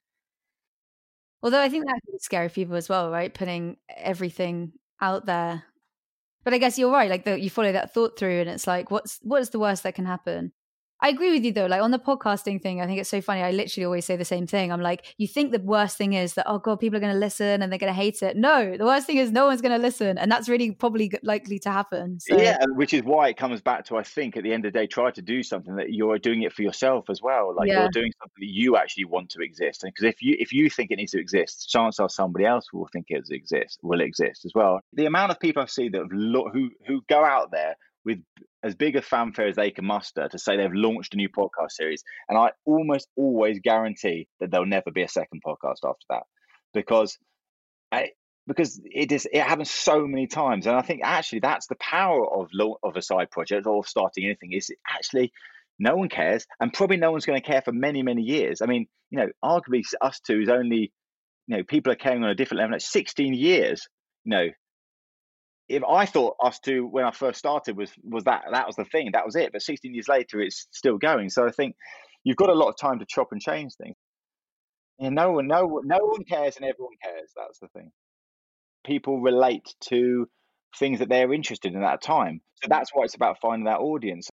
[1.43, 3.31] Although i think that's scary for people as well right?
[3.31, 5.63] Putting everything out there
[6.43, 7.09] but I guess you're right.
[7.09, 9.83] Like the, you follow that thought through, and it's like, what's what is the worst
[9.83, 10.51] that can happen?
[11.01, 11.65] I agree with you though.
[11.65, 13.41] Like on the podcasting thing, I think it's so funny.
[13.41, 14.71] I literally always say the same thing.
[14.71, 17.19] I'm like, you think the worst thing is that oh god, people are going to
[17.19, 18.37] listen and they're going to hate it.
[18.37, 21.57] No, the worst thing is no one's going to listen, and that's really probably likely
[21.59, 22.19] to happen.
[22.19, 22.37] So.
[22.37, 24.79] Yeah, which is why it comes back to I think at the end of the
[24.79, 27.55] day, try to do something that you're doing it for yourself as well.
[27.55, 27.81] Like yeah.
[27.81, 30.69] you're doing something that you actually want to exist, and because if you if you
[30.69, 34.45] think it needs to exist, chances are somebody else will think it exists will exist
[34.45, 34.81] as well.
[34.93, 37.75] The amount of people I see that have lo- who who go out there
[38.05, 38.19] with
[38.63, 41.71] as big a fanfare as they can muster to say they've launched a new podcast
[41.71, 42.03] series.
[42.29, 46.23] And I almost always guarantee that there'll never be a second podcast after that
[46.73, 47.17] because
[47.91, 48.11] I,
[48.47, 52.27] because it is it happens so many times and i think actually that's the power
[52.27, 52.49] of
[52.83, 55.31] of a side project or starting anything is actually
[55.79, 58.65] no one cares and probably no one's going to care for many many years i
[58.65, 60.91] mean you know arguably ustwo is only
[61.47, 63.87] you know people are caring on a different level 16 years
[64.23, 64.47] you know
[65.71, 69.09] if i thought ustwo when i first started was was that that was the thing
[69.13, 71.75] that was it but 16 years later it's still going so i think
[72.23, 73.95] you've got a lot of time to chop and change things
[74.99, 77.91] and no one no no one cares and everyone cares that's the thing
[78.85, 80.27] people relate to
[80.77, 82.41] things that they're interested in at that time.
[82.61, 84.29] So that's why it's about finding that audience.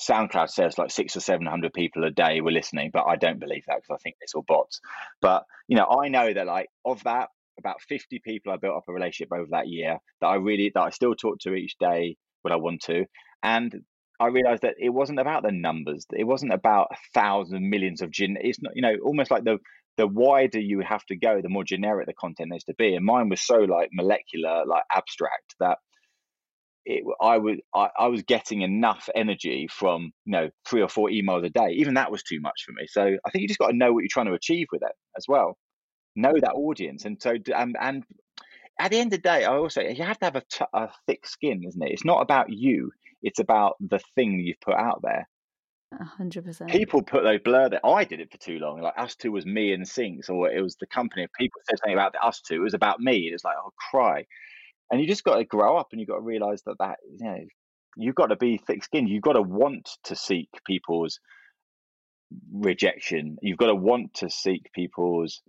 [0.00, 3.38] SoundCloud says like six or seven hundred people a day were listening, but I don't
[3.38, 4.80] believe that because I think it's all bots.
[5.20, 7.28] But you know, I know that like of that,
[7.58, 10.82] about fifty people I built up a relationship over that year that I really that
[10.82, 13.04] I still talk to each day when I want to,
[13.42, 13.74] and
[14.20, 16.06] I realized that it wasn't about the numbers.
[16.12, 18.36] It wasn't about a thousand millions of gin.
[18.40, 19.58] It's not, you know, almost like the
[19.96, 22.94] the wider you have to go, the more generic the content needs to be.
[22.94, 25.78] And mine was so like molecular, like abstract that
[26.84, 31.08] it, I was I, I was getting enough energy from you know three or four
[31.08, 31.74] emails a day.
[31.76, 32.86] Even that was too much for me.
[32.88, 34.92] So I think you just got to know what you're trying to achieve with it
[35.16, 35.56] as well.
[36.16, 38.04] Know that audience, and so and and
[38.78, 40.88] at the end of the day, I also you have to have a, t- a
[41.06, 41.92] thick skin, isn't it?
[41.92, 42.92] It's not about you;
[43.22, 45.28] it's about the thing you've put out there
[46.02, 46.70] hundred percent.
[46.70, 48.80] People put those blur that I did it for too long.
[48.80, 51.24] Like ustwo was me and Sinx, or it was the company.
[51.24, 53.30] If people said something about ustwo, it was about me.
[53.32, 54.26] It's like, oh, cry.
[54.90, 57.26] And you just got to grow up, and you got to realize that that you
[57.26, 57.38] know
[57.96, 59.08] you've got to be thick-skinned.
[59.08, 61.20] You've got to want to seek people's
[62.52, 63.36] rejection.
[63.42, 65.42] You've got to want to seek people's.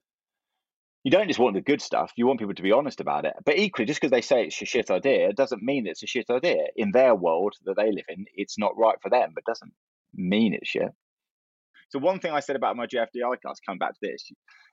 [1.05, 2.11] You don't just want the good stuff.
[2.15, 3.33] You want people to be honest about it.
[3.45, 6.25] But equally, just because they say it's a shit idea, doesn't mean it's a shit
[6.31, 6.63] idea.
[6.75, 9.29] In their world that they live in, it's not right for them.
[9.35, 9.71] But doesn't
[10.15, 10.89] mean it's shit.
[11.89, 14.31] So one thing I said about my JFDI class, coming back to this,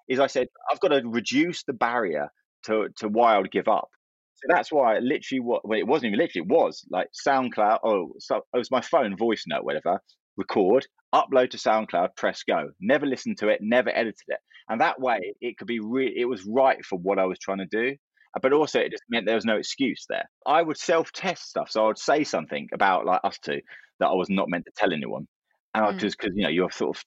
[0.08, 2.28] is I said I've got to reduce the barrier
[2.64, 3.90] to to why I would give up.
[4.36, 7.80] So that's why literally what well, it wasn't even literally it was like SoundCloud.
[7.84, 10.00] Oh, so oh, it was my phone voice note, whatever.
[10.38, 12.70] Record, upload to SoundCloud, press go.
[12.80, 14.38] Never listened to it, never edited it,
[14.68, 17.58] and that way it could be re- it was right for what I was trying
[17.58, 17.96] to do.
[18.40, 20.24] But also, it just meant there was no excuse there.
[20.46, 23.60] I would self test stuff, so I would say something about like ustwo
[24.00, 25.28] that I was not meant to tell anyone
[25.74, 26.00] and mm.
[26.00, 27.04] because you know you're sort of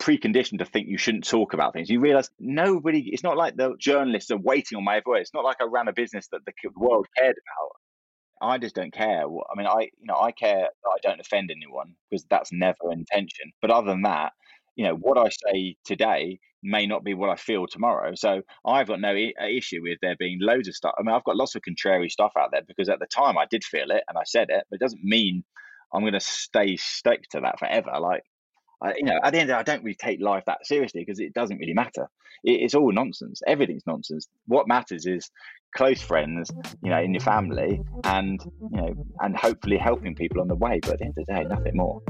[0.00, 1.88] preconditioned to think you shouldn't talk about things.
[1.88, 3.10] You realize nobody.
[3.12, 5.22] It's not like the journalists are waiting on my voice.
[5.22, 7.70] It's not like I ran a business that the world cared about.
[8.42, 9.24] I just don't care.
[9.24, 12.92] I mean, I you know I care that I don't offend anyone because that's never
[12.92, 13.52] intention.
[13.62, 14.32] But other than that,
[14.76, 18.14] you know what I say today may not be what I feel tomorrow.
[18.14, 20.94] So I've got no I- uh, issue with there being loads of stuff.
[20.98, 23.46] I mean, I've got lots of contrary stuff out there because at the time I
[23.50, 25.44] did feel it and I said it, but it doesn't mean
[25.92, 27.92] I'm going to stay stuck to that forever.
[28.00, 28.22] Like,
[28.82, 31.02] I, you know, at the end, the day, I don't really take life that seriously
[31.04, 32.08] because it doesn't really matter.
[32.44, 33.40] It, it's all nonsense.
[33.46, 34.28] Everything's nonsense.
[34.46, 35.30] What matters is
[35.76, 36.50] close friends,
[36.82, 40.80] you know, in your family, and you know, and hopefully helping people on the way.
[40.82, 42.02] But at the end of the day, nothing more.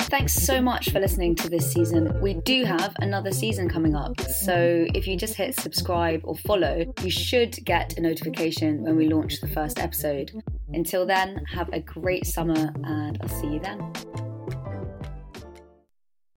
[0.00, 2.20] Thanks so much for listening to this season.
[2.20, 4.20] We do have another season coming up.
[4.20, 9.08] So if you just hit subscribe or follow, you should get a notification when we
[9.08, 10.32] launch the first episode.
[10.72, 14.29] Until then, have a great summer and I'll see you then.